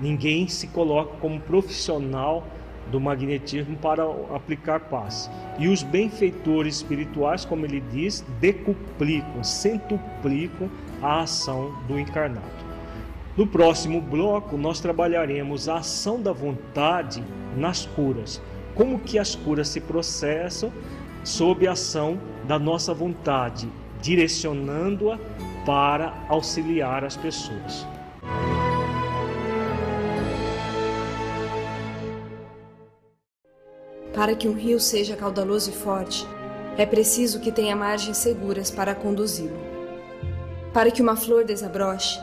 Ninguém 0.00 0.48
se 0.48 0.66
coloca 0.66 1.16
como 1.20 1.40
profissional 1.40 2.44
do 2.90 3.00
magnetismo 3.00 3.76
para 3.76 4.04
aplicar 4.34 4.80
passe. 4.80 5.30
E 5.58 5.68
os 5.68 5.82
benfeitores 5.82 6.76
espirituais, 6.76 7.44
como 7.44 7.64
ele 7.64 7.82
diz, 7.92 8.24
decuplicam, 8.40 9.42
centuplicam 9.42 10.70
a 11.00 11.20
ação 11.20 11.74
do 11.88 11.98
encarnado. 11.98 12.62
No 13.36 13.46
próximo 13.46 14.00
bloco, 14.00 14.56
nós 14.56 14.80
trabalharemos 14.80 15.68
a 15.68 15.76
ação 15.76 16.20
da 16.20 16.32
vontade 16.32 17.24
nas 17.56 17.86
curas 17.86 18.40
como 18.74 18.98
que 18.98 19.18
as 19.18 19.34
curas 19.34 19.68
se 19.68 19.80
processam 19.80 20.72
sob 21.24 21.66
a 21.66 21.72
ação 21.72 22.18
da 22.44 22.58
nossa 22.58 22.92
vontade, 22.92 23.68
direcionando-a 24.00 25.18
para 25.64 26.12
auxiliar 26.28 27.04
as 27.04 27.16
pessoas. 27.16 27.86
Para 34.14 34.34
que 34.34 34.48
um 34.48 34.52
rio 34.52 34.78
seja 34.78 35.16
caudaloso 35.16 35.70
e 35.70 35.72
forte, 35.72 36.26
é 36.76 36.84
preciso 36.84 37.40
que 37.40 37.52
tenha 37.52 37.76
margens 37.76 38.18
seguras 38.18 38.70
para 38.70 38.94
conduzi-lo. 38.94 39.58
Para 40.72 40.90
que 40.90 41.02
uma 41.02 41.16
flor 41.16 41.44
desabroche, 41.44 42.18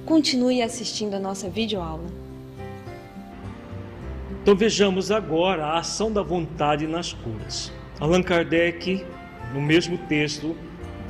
Continue 0.06 0.62
assistindo 0.62 1.16
a 1.16 1.20
nossa 1.20 1.50
videoaula. 1.50 2.06
Então 4.40 4.56
vejamos 4.56 5.10
agora 5.10 5.66
a 5.66 5.80
ação 5.80 6.12
da 6.12 6.22
vontade 6.22 6.86
nas 6.86 7.12
curas. 7.12 7.74
Allan 8.00 8.22
Kardec, 8.22 9.04
no 9.56 9.62
mesmo 9.62 9.98
texto 10.08 10.56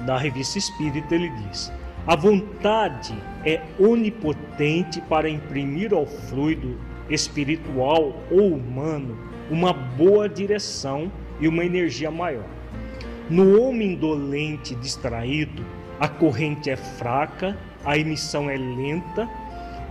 da 0.06 0.18
Revista 0.18 0.60
Espírita, 0.60 1.14
ele 1.14 1.30
diz: 1.30 1.70
A 2.08 2.16
vontade 2.16 3.14
é 3.46 3.62
onipotente 3.78 5.02
para 5.02 5.30
imprimir 5.30 5.94
ao 5.94 6.06
fluido 6.06 6.80
espiritual 7.10 8.16
ou 8.32 8.54
humano 8.54 9.30
uma 9.52 9.74
boa 9.74 10.30
direção 10.30 11.12
e 11.42 11.48
uma 11.48 11.66
energia 11.66 12.10
maior. 12.10 12.48
No 13.30 13.62
homem 13.62 13.96
dolente 13.96 14.74
distraído, 14.76 15.64
a 16.00 16.08
corrente 16.08 16.70
é 16.70 16.78
fraca, 16.78 17.58
a 17.84 17.98
emissão 17.98 18.50
é 18.50 18.56
lenta, 18.56 19.30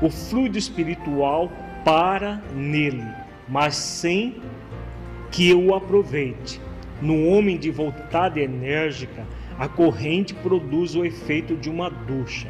o 0.00 0.08
fluido 0.08 0.56
espiritual 0.56 1.52
para 1.84 2.42
nele, 2.54 3.04
mas 3.46 3.76
sem 3.76 4.40
que 5.30 5.52
o 5.52 5.74
aproveite. 5.74 6.60
No 7.02 7.28
homem 7.28 7.58
de 7.58 7.70
vontade 7.70 8.40
enérgica, 8.40 9.26
a 9.58 9.68
corrente 9.68 10.32
produz 10.32 10.94
o 10.94 11.04
efeito 11.04 11.54
de 11.54 11.68
uma 11.68 11.90
ducha. 11.90 12.48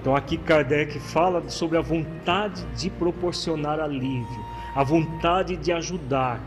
Então 0.00 0.14
aqui 0.14 0.36
Kardec 0.36 0.98
fala 0.98 1.48
sobre 1.48 1.78
a 1.78 1.80
vontade 1.80 2.62
de 2.76 2.90
proporcionar 2.90 3.80
alívio, 3.80 4.43
a 4.74 4.82
vontade 4.82 5.56
de 5.56 5.72
ajudar. 5.72 6.40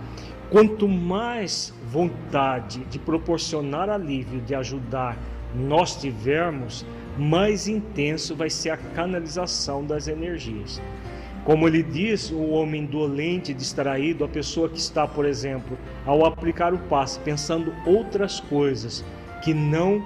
Quanto 0.50 0.88
mais 0.88 1.74
vontade 1.90 2.86
de 2.86 2.98
proporcionar 2.98 3.90
alívio, 3.90 4.42
de 4.42 4.56
ajudar 4.56 5.18
nós 5.56 5.96
tivermos, 5.96 6.86
mais 7.18 7.68
intenso 7.68 8.36
vai 8.36 8.50
ser 8.50 8.70
a 8.70 8.78
canalização 8.78 9.84
das 9.86 10.08
energias. 10.08 10.82
Como 11.44 11.68
ele 11.68 11.82
diz, 11.82 12.30
o 12.30 12.50
homem 12.50 12.86
dolente, 12.86 13.54
distraído, 13.54 14.26
a 14.26 14.28
pessoa 14.28 14.68
que 14.68 14.78
está, 14.78 15.08
por 15.08 15.26
exemplo, 15.26 15.78
ao 16.06 16.26
aplicar 16.26 16.74
o 16.74 16.78
passe, 16.78 17.20
pensando 17.20 17.74
outras 17.86 18.42
coisas 18.42 19.04
que 19.44 19.54
não 19.54 20.04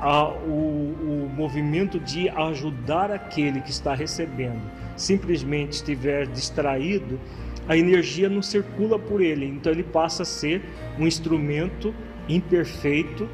a, 0.00 0.28
o, 0.28 1.26
o 1.26 1.30
movimento 1.34 2.00
de 2.00 2.28
ajudar 2.28 3.10
aquele 3.10 3.60
que 3.60 3.70
está 3.70 3.94
recebendo, 3.94 4.60
simplesmente 4.96 5.72
estiver 5.72 6.26
distraído, 6.26 7.20
a 7.68 7.76
energia 7.76 8.28
não 8.28 8.42
circula 8.42 8.98
por 8.98 9.20
ele, 9.20 9.46
então 9.46 9.70
ele 9.70 9.82
passa 9.84 10.22
a 10.22 10.26
ser 10.26 10.62
um 10.98 11.06
instrumento 11.06 11.94
imperfeito 12.28 13.28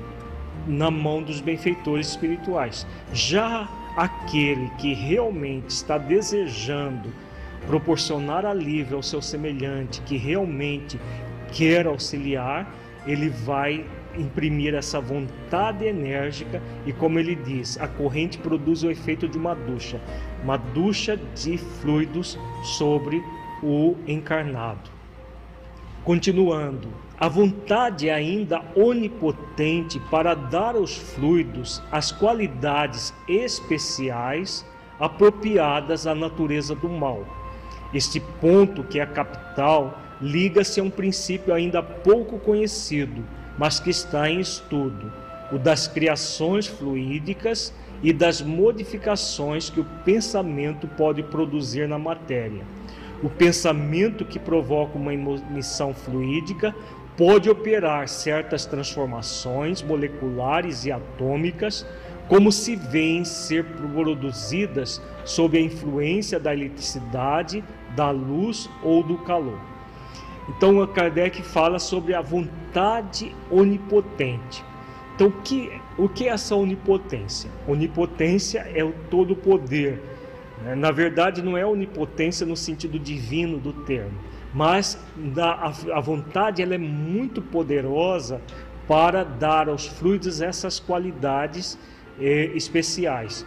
na 0.67 0.91
mão 0.91 1.23
dos 1.23 1.41
benfeitores 1.41 2.09
espirituais. 2.09 2.87
Já 3.13 3.69
aquele 3.97 4.69
que 4.79 4.93
realmente 4.93 5.71
está 5.71 5.97
desejando 5.97 7.11
proporcionar 7.67 8.45
alívio 8.45 8.97
ao 8.97 9.03
seu 9.03 9.23
semelhante, 9.23 10.01
que 10.03 10.17
realmente 10.17 11.01
quer 11.53 11.87
auxiliar, 11.87 12.73
ele 13.07 13.29
vai 13.29 13.85
imprimir 14.19 14.75
essa 14.75 15.01
vontade 15.01 15.85
enérgica 15.85 16.63
e, 16.85 16.93
como 16.93 17.19
ele 17.19 17.35
diz, 17.35 17.79
a 17.79 17.87
corrente 17.87 18.39
produz 18.39 18.83
o 18.83 18.91
efeito 18.91 19.29
de 19.29 19.37
uma 19.37 19.55
ducha 19.55 20.01
uma 20.43 20.57
ducha 20.57 21.19
de 21.35 21.59
fluidos 21.59 22.39
sobre 22.63 23.21
o 23.63 23.97
encarnado. 24.07 24.91
Continuando, 26.05 26.89
a 27.19 27.29
vontade 27.29 28.09
é 28.09 28.15
ainda 28.15 28.63
onipotente 28.77 29.99
para 30.11 30.35
dar 30.35 30.77
aos 30.77 30.97
fluidos 30.97 31.83
as 31.91 32.13
qualidades 32.13 33.13
especiais 33.27 34.65
apropriadas 35.01 36.07
à 36.07 36.15
natureza 36.15 36.77
do 36.77 36.89
mal. 36.89 37.25
Este 37.93 38.21
ponto, 38.21 38.85
que 38.85 39.01
é 39.01 39.07
capital, 39.07 39.99
liga-se 40.21 40.79
a 40.79 40.83
um 40.83 40.91
princípio 40.91 41.53
ainda 41.53 41.83
pouco 41.83 42.39
conhecido, 42.39 43.25
mas 43.59 43.81
que 43.81 43.91
está 43.91 44.29
em 44.29 44.41
estudo, 44.41 45.13
o 45.51 45.59
das 45.59 45.87
criações 45.87 46.67
fluídicas 46.67 47.73
e 48.03 48.13
das 48.13 48.43
modificações 48.43 49.71
que 49.71 49.81
o 49.81 49.87
pensamento 50.05 50.87
pode 50.87 51.23
produzir 51.23 51.89
na 51.89 51.99
matéria. 51.99 52.65
O 53.23 53.31
pensamento 53.31 54.25
que 54.25 54.39
provoca 54.39 54.99
uma 54.99 55.15
emissão 55.15 55.95
fluídica 55.95 56.75
pode 57.17 57.49
operar 57.49 58.09
certas 58.09 58.67
transformações 58.67 59.81
moleculares 59.83 60.85
e 60.85 60.93
atômicas, 60.93 61.87
como 62.29 62.53
se 62.53 62.77
vêem 62.77 63.25
ser 63.25 63.65
produzidas 63.65 65.01
sob 65.25 65.57
a 65.57 65.61
influência 65.61 66.39
da 66.39 66.53
eletricidade, 66.53 67.65
da 67.95 68.11
luz 68.11 68.69
ou 68.83 69.03
do 69.03 69.17
calor. 69.19 69.76
Então, 70.49 70.87
Kardec 70.87 71.43
fala 71.43 71.79
sobre 71.79 72.15
a 72.15 72.21
vontade 72.21 73.35
onipotente. 73.51 74.65
Então, 75.15 75.29
o 75.29 75.33
que, 75.33 75.73
o 75.99 76.09
que 76.09 76.29
é 76.29 76.33
essa 76.33 76.55
onipotência? 76.55 77.51
Onipotência 77.67 78.61
é 78.75 78.85
o 78.85 78.93
todo 79.11 79.35
poder 79.35 80.01
né? 80.63 80.75
Na 80.75 80.91
verdade, 80.91 81.43
não 81.43 81.57
é 81.57 81.65
onipotência 81.67 82.47
no 82.47 82.57
sentido 82.57 82.99
divino 82.99 83.59
do 83.59 83.73
termo, 83.73 84.19
mas 84.55 84.99
a 85.93 86.01
vontade 86.01 86.63
ela 86.63 86.75
é 86.75 86.79
muito 86.79 87.43
poderosa 87.43 88.41
para 88.89 89.25
dar 89.25 89.69
aos 89.69 89.87
fluidos 89.87 90.41
essas 90.41 90.79
qualidades 90.79 91.79
eh, 92.21 92.51
especiais 92.55 93.45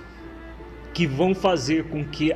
que 0.94 1.08
vão 1.08 1.34
fazer 1.34 1.86
com 1.86 2.04
que, 2.04 2.36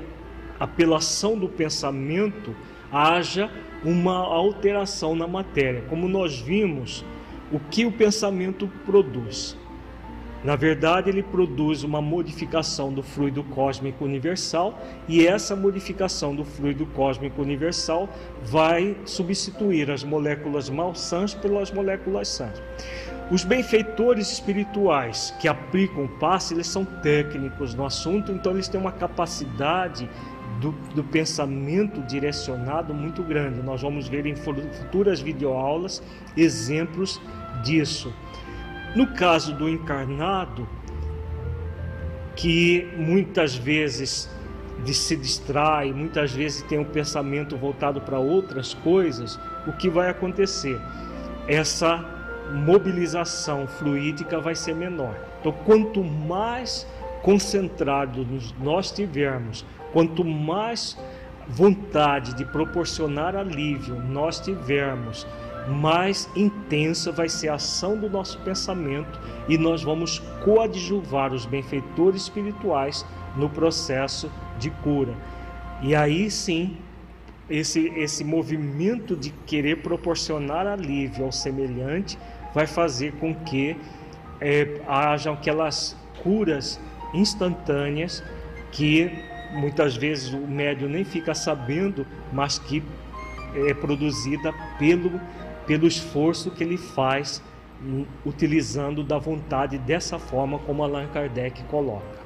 pela 0.78 0.98
ação 0.98 1.38
do 1.38 1.50
pensamento, 1.50 2.56
haja 2.94 3.50
uma 3.84 4.16
alteração 4.16 5.16
na 5.16 5.28
matéria. 5.28 5.84
Como 5.90 6.08
nós 6.08 6.40
vimos, 6.40 7.04
o 7.52 7.60
que 7.60 7.86
o 7.86 7.92
pensamento 7.92 8.70
produz? 8.86 9.58
Na 10.44 10.58
verdade, 10.58 11.10
ele 11.10 11.24
produz 11.24 11.84
uma 11.84 12.02
modificação 12.02 12.92
do 12.92 13.02
fluido 13.02 13.46
cósmico 13.46 14.04
universal 14.04 14.78
e 15.08 15.26
essa 15.26 15.56
modificação 15.56 16.36
do 16.36 16.44
fluido 16.44 16.86
cósmico 16.88 17.42
universal 17.42 18.10
vai 18.42 18.98
substituir 19.06 19.90
as 19.90 20.04
moléculas 20.04 20.70
malsãs 20.70 21.34
pelas 21.34 21.72
moléculas 21.72 22.28
sãs. 22.28 22.62
Os 23.32 23.46
benfeitores 23.46 24.34
espirituais 24.34 25.34
que 25.40 25.48
aplicam 25.48 26.04
o 26.04 26.10
passe, 26.20 26.54
eles 26.54 26.68
são 26.68 26.84
técnicos 26.84 27.74
no 27.74 27.86
assunto, 27.86 28.34
então 28.34 28.52
eles 28.52 28.68
têm 28.68 28.80
uma 28.80 28.92
capacidade 28.92 30.10
do, 30.64 30.72
do, 30.96 31.04
pensamento 31.04 32.02
direcionado 32.04 32.94
muito 32.94 33.22
grande. 33.22 33.62
Nós 33.62 33.82
vamos 33.82 34.08
ver 34.08 34.26
em 34.26 34.36
futuras 34.36 35.20
videoaulas 35.20 36.02
exemplos 36.38 37.22
disso. 37.62 38.14
No 38.96 39.08
caso 39.08 39.54
do 39.54 39.68
encarnado, 39.68 40.68
que 42.34 42.88
muitas 42.96 43.56
vezes 43.56 44.30
se 44.86 45.18
distrai, 45.18 45.92
muitas 45.92 46.32
vezes 46.32 46.62
tem 46.64 46.80
um 46.80 46.86
pensamento 46.86 47.58
voltado 47.58 48.00
para 48.00 48.18
outras 48.18 48.74
coisas, 48.74 49.38
o 49.68 49.74
que 49.74 49.90
vai 49.90 50.10
acontecer? 50.10 50.80
Essa 51.46 52.04
mobilização 52.54 53.68
fluídica 53.68 54.40
vai 54.40 54.56
ser 54.56 54.76
menor. 54.76 55.16
Então, 55.40 55.52
quanto 55.66 56.04
mais 56.04 56.88
concentrados 57.22 58.54
nós 58.62 58.92
tivermos, 58.92 59.66
quanto 59.94 60.26
mais 60.26 60.98
vontade 61.48 62.34
de 62.34 62.44
proporcionar 62.44 63.36
alívio 63.36 63.96
nós 63.96 64.40
tivermos, 64.40 65.26
mais 65.68 66.30
intensa 66.36 67.12
vai 67.12 67.30
ser 67.30 67.50
a 67.50 67.56
ação 67.56 67.98
do 67.98 68.10
nosso 68.10 68.40
pensamento 68.40 69.20
e 69.48 69.58
nós 69.58 69.84
vamos 69.84 70.20
coadjuvar 70.44 71.34
os 71.34 71.46
benfeitores 71.46 72.24
espirituais 72.24 73.06
no 73.36 73.50
processo 73.50 74.30
de 74.60 74.70
cura. 74.70 75.14
E 75.82 75.96
aí 75.96 76.30
sim, 76.30 76.78
esse, 77.50 77.88
esse 77.96 78.24
movimento 78.24 79.16
de 79.16 79.30
querer 79.46 79.82
proporcionar 79.82 80.68
alívio 80.68 81.26
ao 81.26 81.32
semelhante 81.32 82.18
vai 82.54 82.68
fazer 82.68 83.14
com 83.14 83.34
que 83.34 83.78
é, 84.40 84.82
hajam 84.88 85.34
aquelas 85.34 85.96
curas 86.22 86.80
instantâneas 87.14 88.24
que 88.72 89.12
muitas 89.54 89.96
vezes 89.96 90.34
o 90.34 90.40
médium 90.40 90.90
nem 90.90 91.04
fica 91.04 91.34
sabendo, 91.34 92.06
mas 92.32 92.60
que 92.60 92.84
é 93.56 93.74
produzida 93.74 94.54
pelo, 94.78 95.20
pelo 95.66 95.88
esforço 95.88 96.52
que 96.52 96.64
ele 96.64 96.78
faz 96.78 97.42
utilizando 98.26 99.04
da 99.04 99.18
vontade 99.18 99.78
dessa 99.78 100.18
forma 100.18 100.58
como 100.60 100.84
Allan 100.84 101.08
Kardec 101.08 101.64
coloca. 101.64 102.24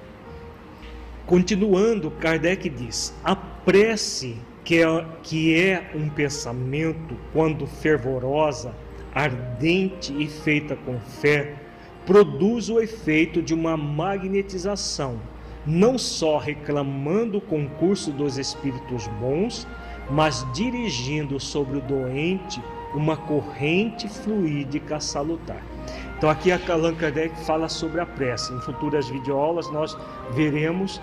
Continuando, 1.26 2.12
Kardec 2.12 2.70
diz: 2.70 3.14
a 3.24 3.36
prece, 3.36 4.38
que 4.64 4.82
é, 4.82 5.06
que 5.24 5.56
é 5.56 5.92
um 5.94 6.10
pensamento, 6.10 7.18
quando 7.34 7.66
fervorosa, 7.66 8.74
ardente 9.14 10.14
e 10.18 10.28
feita 10.28 10.76
com 10.76 11.00
fé, 11.00 11.56
produz 12.06 12.70
o 12.70 12.80
efeito 12.80 13.42
de 13.42 13.54
uma 13.54 13.76
magnetização, 13.76 15.20
não 15.68 15.97
só 15.97 16.38
reclamando 16.38 17.39
o 17.39 17.41
concurso 17.41 18.11
dos 18.11 18.38
espíritos 18.38 19.05
bons, 19.20 19.68
mas 20.09 20.47
dirigindo 20.53 21.39
sobre 21.39 21.78
o 21.78 21.82
doente 21.82 22.61
uma 22.95 23.18
corrente 23.18 24.07
fluídica 24.07 24.99
salutar. 24.99 25.61
Então 26.18 26.30
aqui 26.30 26.51
a 26.51 26.59
Allan 26.70 26.95
Kardec 26.95 27.36
fala 27.45 27.68
sobre 27.68 27.99
a 27.99 28.05
prece. 28.05 28.53
Em 28.53 28.61
futuras 28.61 29.09
videoaulas 29.09 29.70
nós 29.72 29.95
veremos 30.32 31.01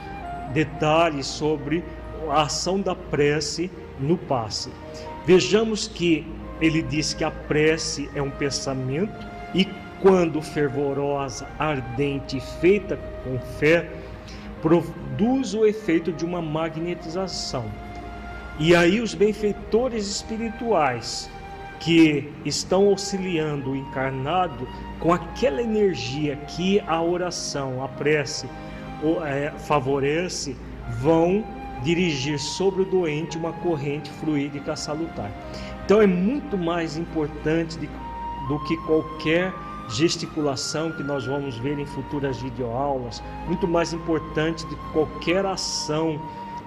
detalhes 0.53 1.27
sobre 1.27 1.85
a 2.31 2.43
ação 2.43 2.81
da 2.81 2.95
prece 2.95 3.71
no 4.01 4.17
passe. 4.17 4.71
Vejamos 5.27 5.87
que 5.87 6.27
ele 6.61 6.83
diz 6.83 7.13
que 7.13 7.23
a 7.23 7.31
prece 7.31 8.09
é 8.15 8.23
um 8.23 8.31
pensamento 8.31 9.27
e 9.55 9.69
quando 10.01 10.43
fervorosa, 10.43 11.47
ardente 11.59 12.37
e 12.37 12.41
feita 12.61 12.99
com 13.23 13.39
fé, 13.59 13.89
produz 14.65 15.53
o 15.53 15.67
efeito 15.67 16.11
de 16.11 16.25
uma 16.25 16.41
magnetização. 16.41 17.67
E 18.59 18.75
aí 18.75 18.99
os 18.99 19.13
benfeitores 19.13 20.09
espirituais 20.09 21.31
que 21.81 22.33
estão 22.47 22.87
auxiliando 22.87 23.73
o 23.73 23.77
encarnado 23.77 24.67
com 24.99 25.13
aquela 25.13 25.61
energia 25.61 26.37
que 26.49 26.81
a 26.87 27.03
oração, 27.03 27.85
a 27.85 27.89
prece 27.89 28.49
é, 29.27 29.51
favorece, 29.51 30.57
vão 30.99 31.45
dirigir 31.83 32.39
sobre 32.39 32.83
o 32.83 32.85
doente 32.87 33.37
uma 33.37 33.53
corrente 33.53 34.11
fluídica 34.13 34.75
salutar. 34.75 35.31
Então 35.85 36.01
é 36.01 36.07
muito 36.07 36.57
mais 36.57 36.97
importante 36.97 37.79
do 38.49 38.59
que 38.61 38.79
qualquer 38.87 39.53
gesticulação 39.89 40.93
que 40.93 41.03
nós 41.03 41.27
vamos 41.27 41.57
ver 41.59 41.79
em 41.79 41.87
futuras 41.87 42.41
videoaulas, 42.41 43.23
muito 43.47 43.67
mais 43.69 43.93
importante 43.93 44.67
de 44.67 44.77
qualquer 44.93 45.45
ação 45.45 46.21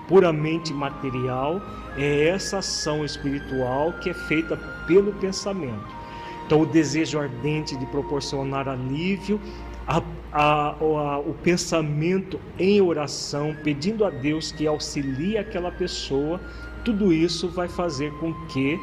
puramente 0.07 0.74
material, 0.74 1.61
é 1.97 2.30
essa 2.30 2.59
ação 2.59 3.03
espiritual 3.03 3.93
que 3.93 4.09
é 4.09 4.13
feita 4.13 4.55
pelo 4.88 5.11
pensamento. 5.13 5.97
Então, 6.45 6.61
o 6.61 6.65
desejo 6.65 7.20
ardente 7.20 7.76
de 7.76 7.86
proporcionar 7.88 8.70
alívio, 8.70 9.39
a, 9.86 10.01
a, 10.32 10.70
a, 10.70 11.20
o 11.20 11.36
pensamento 11.43 12.39
em 12.57 12.80
oração, 12.80 13.55
pedindo 13.63 14.05
a 14.05 14.09
Deus 14.09 14.51
que 14.51 14.65
auxilie 14.65 15.38
aquela 15.38 15.72
pessoa, 15.72 16.39
tudo 16.86 17.11
isso 17.11 17.49
vai 17.49 17.68
fazer 17.68 18.13
com 18.13 18.34
que 18.45 18.80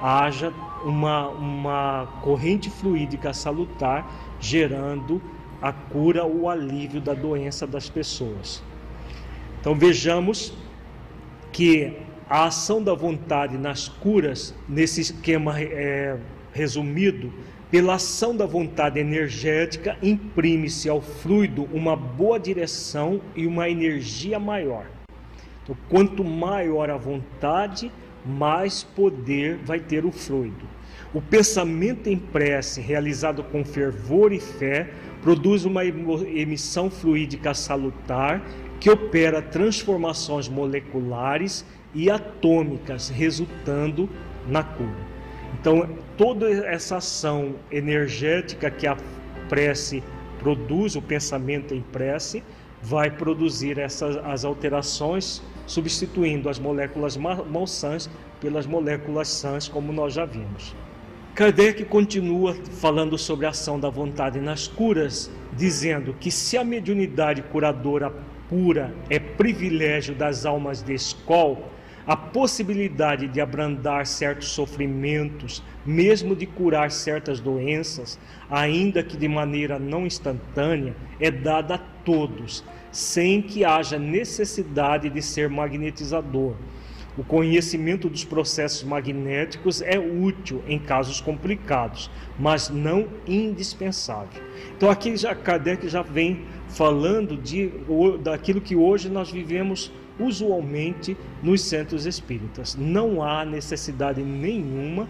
haja 0.00 0.52
uma, 0.84 1.28
uma 1.28 2.08
corrente 2.22 2.70
fluídica 2.70 3.32
salutar, 3.32 4.10
gerando 4.40 5.20
a 5.60 5.72
cura 5.72 6.24
ou 6.24 6.48
alívio 6.48 7.00
da 7.00 7.14
doença 7.14 7.66
das 7.66 7.88
pessoas. 7.88 8.62
Então 9.60 9.74
vejamos 9.74 10.52
que 11.52 11.96
a 12.30 12.44
ação 12.44 12.82
da 12.82 12.94
vontade 12.94 13.56
nas 13.56 13.88
curas, 13.88 14.54
nesse 14.68 15.00
esquema 15.00 15.60
é, 15.60 16.16
resumido, 16.52 17.32
pela 17.70 17.94
ação 17.94 18.36
da 18.36 18.46
vontade 18.46 18.98
energética, 18.98 19.96
imprime-se 20.02 20.88
ao 20.88 21.00
fluido 21.00 21.68
uma 21.72 21.94
boa 21.96 22.38
direção 22.38 23.20
e 23.34 23.46
uma 23.46 23.68
energia 23.68 24.38
maior. 24.38 24.86
Então, 25.62 25.76
quanto 25.88 26.24
maior 26.24 26.88
a 26.88 26.96
vontade, 26.96 27.92
mais 28.24 28.82
poder 28.82 29.58
vai 29.64 29.80
ter 29.80 30.04
o 30.04 30.12
fluido. 30.12 30.66
O 31.14 31.22
pensamento 31.22 32.08
em 32.08 32.18
prece, 32.18 32.80
realizado 32.80 33.42
com 33.42 33.64
fervor 33.64 34.32
e 34.32 34.40
fé, 34.40 34.90
produz 35.22 35.64
uma 35.64 35.84
emissão 35.84 36.90
fluídica 36.90 37.54
salutar 37.54 38.42
que 38.78 38.90
opera 38.90 39.40
transformações 39.40 40.48
moleculares 40.48 41.64
e 41.94 42.10
atômicas, 42.10 43.08
resultando 43.08 44.08
na 44.46 44.62
cura. 44.62 45.08
Então, 45.60 45.88
toda 46.16 46.48
essa 46.48 46.98
ação 46.98 47.56
energética 47.70 48.70
que 48.70 48.86
a 48.86 48.96
prece 49.48 50.02
produz, 50.38 50.94
o 50.94 51.02
pensamento 51.02 51.74
em 51.74 51.80
prece, 51.80 52.42
vai 52.82 53.10
produzir 53.10 53.78
essas 53.78 54.16
as 54.18 54.44
alterações, 54.44 55.42
substituindo 55.68 56.48
as 56.48 56.58
moléculas 56.58 57.16
malsãs 57.16 58.10
pelas 58.40 58.66
moléculas 58.66 59.28
sãs, 59.28 59.68
como 59.68 59.92
nós 59.92 60.14
já 60.14 60.24
vimos. 60.24 60.74
Kardec 61.34 61.84
continua 61.84 62.56
falando 62.80 63.16
sobre 63.16 63.46
a 63.46 63.50
ação 63.50 63.78
da 63.78 63.88
vontade 63.88 64.40
nas 64.40 64.66
curas, 64.66 65.30
dizendo 65.52 66.12
que 66.18 66.32
se 66.32 66.56
a 66.58 66.64
mediunidade 66.64 67.42
curadora 67.42 68.12
pura 68.48 68.92
é 69.08 69.20
privilégio 69.20 70.16
das 70.16 70.44
almas 70.44 70.82
de 70.82 70.94
escola, 70.94 71.78
a 72.08 72.16
possibilidade 72.16 73.28
de 73.28 73.38
abrandar 73.38 74.06
certos 74.06 74.48
sofrimentos, 74.48 75.62
mesmo 75.84 76.34
de 76.34 76.46
curar 76.46 76.90
certas 76.90 77.38
doenças, 77.38 78.18
ainda 78.50 79.02
que 79.02 79.14
de 79.14 79.28
maneira 79.28 79.78
não 79.78 80.06
instantânea, 80.06 80.96
é 81.20 81.30
dada 81.30 81.74
a 81.74 81.78
todos, 81.78 82.64
sem 82.92 83.42
que 83.42 83.64
haja 83.64 83.98
necessidade 83.98 85.08
de 85.08 85.22
ser 85.22 85.48
magnetizador. 85.48 86.54
O 87.18 87.24
conhecimento 87.24 88.08
dos 88.08 88.24
processos 88.24 88.84
magnéticos 88.84 89.82
é 89.82 89.98
útil 89.98 90.62
em 90.68 90.78
casos 90.78 91.20
complicados, 91.20 92.08
mas 92.38 92.68
não 92.68 93.08
indispensável. 93.26 94.40
Então 94.76 94.88
aqui 94.88 95.16
já 95.16 95.34
Kardec 95.34 95.88
já 95.88 96.00
vem 96.00 96.44
falando 96.68 97.36
de 97.36 97.72
daquilo 98.22 98.60
que 98.60 98.76
hoje 98.76 99.08
nós 99.08 99.32
vivemos 99.32 99.90
usualmente 100.18 101.16
nos 101.42 101.62
centros 101.62 102.06
espíritas. 102.06 102.76
Não 102.76 103.20
há 103.20 103.44
necessidade 103.44 104.22
nenhuma 104.22 105.08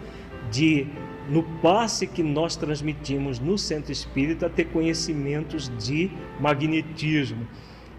de 0.49 0.87
no 1.29 1.43
passe 1.61 2.07
que 2.07 2.23
nós 2.23 2.55
transmitimos 2.55 3.39
no 3.39 3.57
centro 3.57 3.91
espírita 3.91 4.49
ter 4.49 4.65
conhecimentos 4.65 5.71
de 5.77 6.09
magnetismo. 6.39 7.47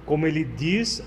Como 0.04 0.26
ele 0.26 0.44
diz, 0.44 1.02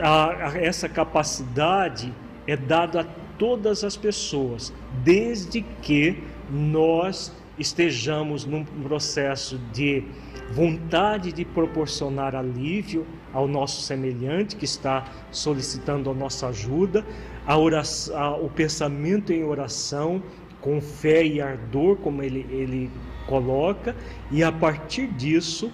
a, 0.00 0.48
a, 0.48 0.58
essa 0.58 0.88
capacidade 0.88 2.12
é 2.46 2.56
dada 2.56 3.02
a 3.02 3.04
todas 3.38 3.84
as 3.84 3.96
pessoas, 3.96 4.72
desde 5.04 5.62
que 5.82 6.22
nós 6.50 7.32
estejamos 7.58 8.44
num 8.44 8.64
processo 8.64 9.58
de 9.72 10.04
vontade 10.52 11.32
de 11.32 11.44
proporcionar 11.44 12.34
alívio 12.34 13.06
ao 13.32 13.46
nosso 13.46 13.82
semelhante 13.82 14.56
que 14.56 14.64
está 14.64 15.04
solicitando 15.30 16.10
a 16.10 16.14
nossa 16.14 16.48
ajuda, 16.48 17.04
a 17.46 17.56
oração, 17.56 18.16
a, 18.16 18.36
o 18.36 18.48
pensamento 18.48 19.32
em 19.32 19.44
oração 19.44 20.22
com 20.62 20.80
fé 20.80 21.22
e 21.22 21.40
ardor, 21.40 21.96
como 21.96 22.22
ele, 22.22 22.46
ele 22.48 22.90
coloca, 23.26 23.94
e 24.30 24.42
a 24.42 24.50
partir 24.50 25.08
disso 25.08 25.70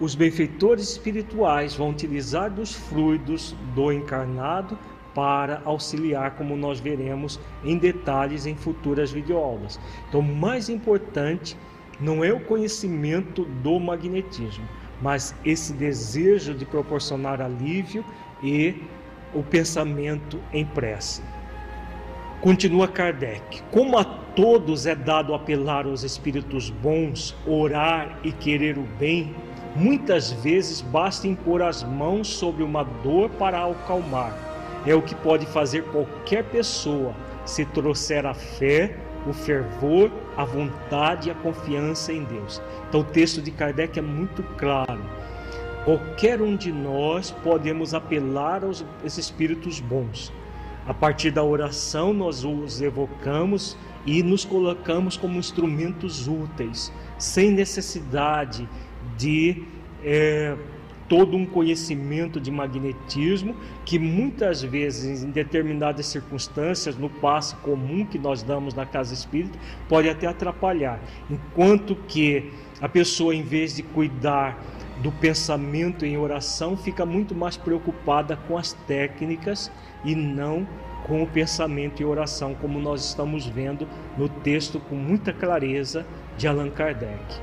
os 0.00 0.14
benfeitores 0.14 0.90
espirituais 0.90 1.74
vão 1.74 1.90
utilizar 1.90 2.50
dos 2.50 2.72
fluidos 2.72 3.54
do 3.74 3.92
encarnado 3.92 4.78
para 5.14 5.60
auxiliar, 5.64 6.36
como 6.36 6.56
nós 6.56 6.78
veremos 6.78 7.40
em 7.64 7.76
detalhes 7.76 8.46
em 8.46 8.54
futuras 8.54 9.10
videoaulas. 9.10 9.80
Então, 10.08 10.20
o 10.20 10.22
mais 10.22 10.68
importante 10.68 11.56
não 12.00 12.22
é 12.22 12.32
o 12.32 12.38
conhecimento 12.38 13.44
do 13.44 13.80
magnetismo, 13.80 14.64
mas 15.02 15.34
esse 15.44 15.72
desejo 15.72 16.54
de 16.54 16.64
proporcionar 16.64 17.40
alívio 17.40 18.04
e 18.42 18.80
o 19.34 19.42
pensamento 19.42 20.40
em 20.52 20.64
prece. 20.64 21.22
Continua 22.40 22.88
Kardec: 22.88 23.62
como 23.70 23.98
a 23.98 24.04
todos 24.04 24.86
é 24.86 24.94
dado 24.94 25.34
apelar 25.34 25.86
aos 25.86 26.02
espíritos 26.04 26.70
bons, 26.70 27.36
orar 27.46 28.18
e 28.22 28.30
querer 28.30 28.78
o 28.78 28.82
bem, 28.98 29.34
Muitas 29.78 30.32
vezes 30.32 30.80
basta 30.80 31.28
impor 31.28 31.62
as 31.62 31.84
mãos 31.84 32.26
sobre 32.26 32.64
uma 32.64 32.82
dor 32.82 33.30
para 33.30 33.64
acalmar. 33.64 34.36
É 34.84 34.92
o 34.92 35.02
que 35.02 35.14
pode 35.14 35.46
fazer 35.46 35.84
qualquer 35.84 36.42
pessoa 36.44 37.14
se 37.44 37.64
trouxer 37.66 38.26
a 38.26 38.34
fé, 38.34 38.96
o 39.24 39.32
fervor, 39.32 40.10
a 40.36 40.44
vontade 40.44 41.28
e 41.28 41.30
a 41.30 41.34
confiança 41.34 42.12
em 42.12 42.24
Deus. 42.24 42.60
Então 42.88 43.00
o 43.00 43.04
texto 43.04 43.40
de 43.40 43.52
Kardec 43.52 43.98
é 43.98 44.02
muito 44.02 44.42
claro. 44.56 45.00
qualquer 45.84 46.42
um 46.42 46.56
de 46.56 46.72
nós 46.72 47.30
podemos 47.30 47.94
apelar 47.94 48.64
aos 48.64 48.84
espíritos 49.16 49.78
bons. 49.80 50.32
A 50.88 50.94
partir 50.94 51.30
da 51.30 51.44
oração, 51.44 52.14
nós 52.14 52.46
os 52.46 52.80
evocamos 52.80 53.76
e 54.06 54.22
nos 54.22 54.42
colocamos 54.42 55.18
como 55.18 55.38
instrumentos 55.38 56.26
úteis, 56.26 56.90
sem 57.18 57.50
necessidade 57.50 58.66
de 59.14 59.64
é, 60.02 60.56
todo 61.06 61.36
um 61.36 61.44
conhecimento 61.44 62.40
de 62.40 62.50
magnetismo 62.50 63.54
que 63.84 63.98
muitas 63.98 64.62
vezes, 64.62 65.22
em 65.22 65.30
determinadas 65.30 66.06
circunstâncias, 66.06 66.96
no 66.96 67.10
passe 67.10 67.54
comum 67.56 68.06
que 68.06 68.18
nós 68.18 68.42
damos 68.42 68.72
na 68.72 68.86
casa 68.86 69.12
espírita, 69.12 69.58
pode 69.90 70.08
até 70.08 70.26
atrapalhar. 70.26 70.98
Enquanto 71.28 71.96
que 72.08 72.50
a 72.80 72.88
pessoa, 72.88 73.34
em 73.34 73.42
vez 73.42 73.76
de 73.76 73.82
cuidar 73.82 74.58
do 75.02 75.12
pensamento 75.12 76.04
em 76.04 76.16
oração, 76.16 76.76
fica 76.76 77.06
muito 77.06 77.34
mais 77.34 77.56
preocupada 77.56 78.36
com 78.36 78.58
as 78.58 78.72
técnicas 78.72 79.70
e 80.04 80.14
não 80.14 80.66
com 81.06 81.22
o 81.22 81.26
pensamento 81.26 82.02
em 82.02 82.06
oração, 82.06 82.54
como 82.54 82.78
nós 82.78 83.04
estamos 83.04 83.46
vendo 83.46 83.88
no 84.16 84.28
texto 84.28 84.80
com 84.80 84.94
muita 84.94 85.32
clareza 85.32 86.04
de 86.36 86.46
Allan 86.46 86.70
Kardec. 86.70 87.40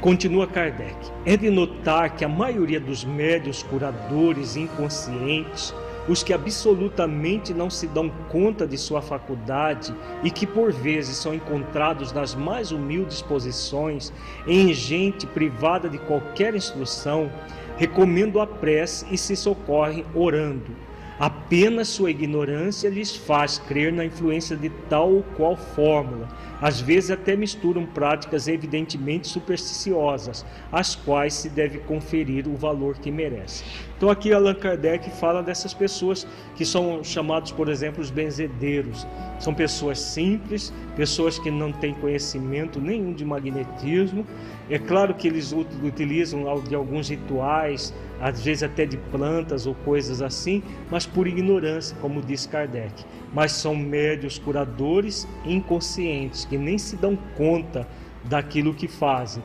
Continua 0.00 0.46
Kardec. 0.46 0.94
É 1.24 1.36
de 1.36 1.50
notar 1.50 2.14
que 2.14 2.24
a 2.24 2.28
maioria 2.28 2.78
dos 2.78 3.04
médios 3.04 3.62
curadores 3.62 4.56
inconscientes, 4.56 5.74
os 6.08 6.22
que 6.22 6.32
absolutamente 6.32 7.52
não 7.52 7.68
se 7.68 7.86
dão 7.86 8.10
conta 8.28 8.66
de 8.66 8.78
sua 8.78 9.02
faculdade 9.02 9.94
e 10.22 10.30
que 10.30 10.46
por 10.46 10.72
vezes 10.72 11.16
são 11.16 11.34
encontrados 11.34 12.12
nas 12.12 12.34
mais 12.34 12.70
humildes 12.72 13.22
posições, 13.22 14.12
em 14.46 14.72
gente 14.72 15.26
privada 15.26 15.88
de 15.88 15.98
qualquer 15.98 16.54
instrução, 16.54 17.30
recomendam 17.76 18.40
a 18.40 18.46
prece 18.46 19.06
e 19.10 19.18
se 19.18 19.36
socorrem 19.36 20.04
orando 20.14 20.86
Apenas 21.18 21.88
sua 21.88 22.10
ignorância 22.10 22.90
lhes 22.90 23.16
faz 23.16 23.56
crer 23.56 23.90
na 23.90 24.04
influência 24.04 24.54
de 24.54 24.68
tal 24.68 25.10
ou 25.10 25.22
qual 25.34 25.56
fórmula. 25.56 26.28
Às 26.60 26.80
vezes 26.80 27.10
até 27.10 27.36
misturam 27.36 27.84
práticas 27.84 28.48
evidentemente 28.48 29.28
supersticiosas, 29.28 30.44
às 30.72 30.94
quais 30.94 31.34
se 31.34 31.48
deve 31.48 31.78
conferir 31.80 32.48
o 32.48 32.56
valor 32.56 32.96
que 32.98 33.10
merece. 33.10 33.64
Então 33.96 34.10
aqui 34.10 34.32
Allan 34.32 34.54
Kardec 34.54 35.10
fala 35.10 35.42
dessas 35.42 35.74
pessoas 35.74 36.26
que 36.54 36.64
são 36.64 37.02
chamados, 37.04 37.52
por 37.52 37.68
exemplo, 37.68 38.02
os 38.02 38.10
benzedeiros. 38.10 39.06
São 39.38 39.54
pessoas 39.54 39.98
simples, 39.98 40.72
pessoas 40.94 41.38
que 41.38 41.50
não 41.50 41.72
têm 41.72 41.94
conhecimento 41.94 42.80
nenhum 42.80 43.12
de 43.12 43.24
magnetismo. 43.24 44.26
É 44.68 44.78
claro 44.78 45.14
que 45.14 45.28
eles 45.28 45.52
utilizam 45.52 46.44
de 46.62 46.74
alguns 46.74 47.08
rituais, 47.08 47.94
às 48.20 48.42
vezes 48.42 48.62
até 48.62 48.86
de 48.86 48.96
plantas 48.96 49.66
ou 49.66 49.74
coisas 49.74 50.22
assim, 50.22 50.62
mas 50.90 51.06
por 51.06 51.26
ignorância, 51.26 51.96
como 52.00 52.22
diz 52.22 52.46
Kardec. 52.46 53.04
Mas 53.36 53.52
são 53.52 53.76
médios 53.76 54.38
curadores 54.38 55.28
inconscientes 55.44 56.46
que 56.46 56.56
nem 56.56 56.78
se 56.78 56.96
dão 56.96 57.14
conta 57.36 57.86
daquilo 58.24 58.72
que 58.72 58.88
fazem. 58.88 59.44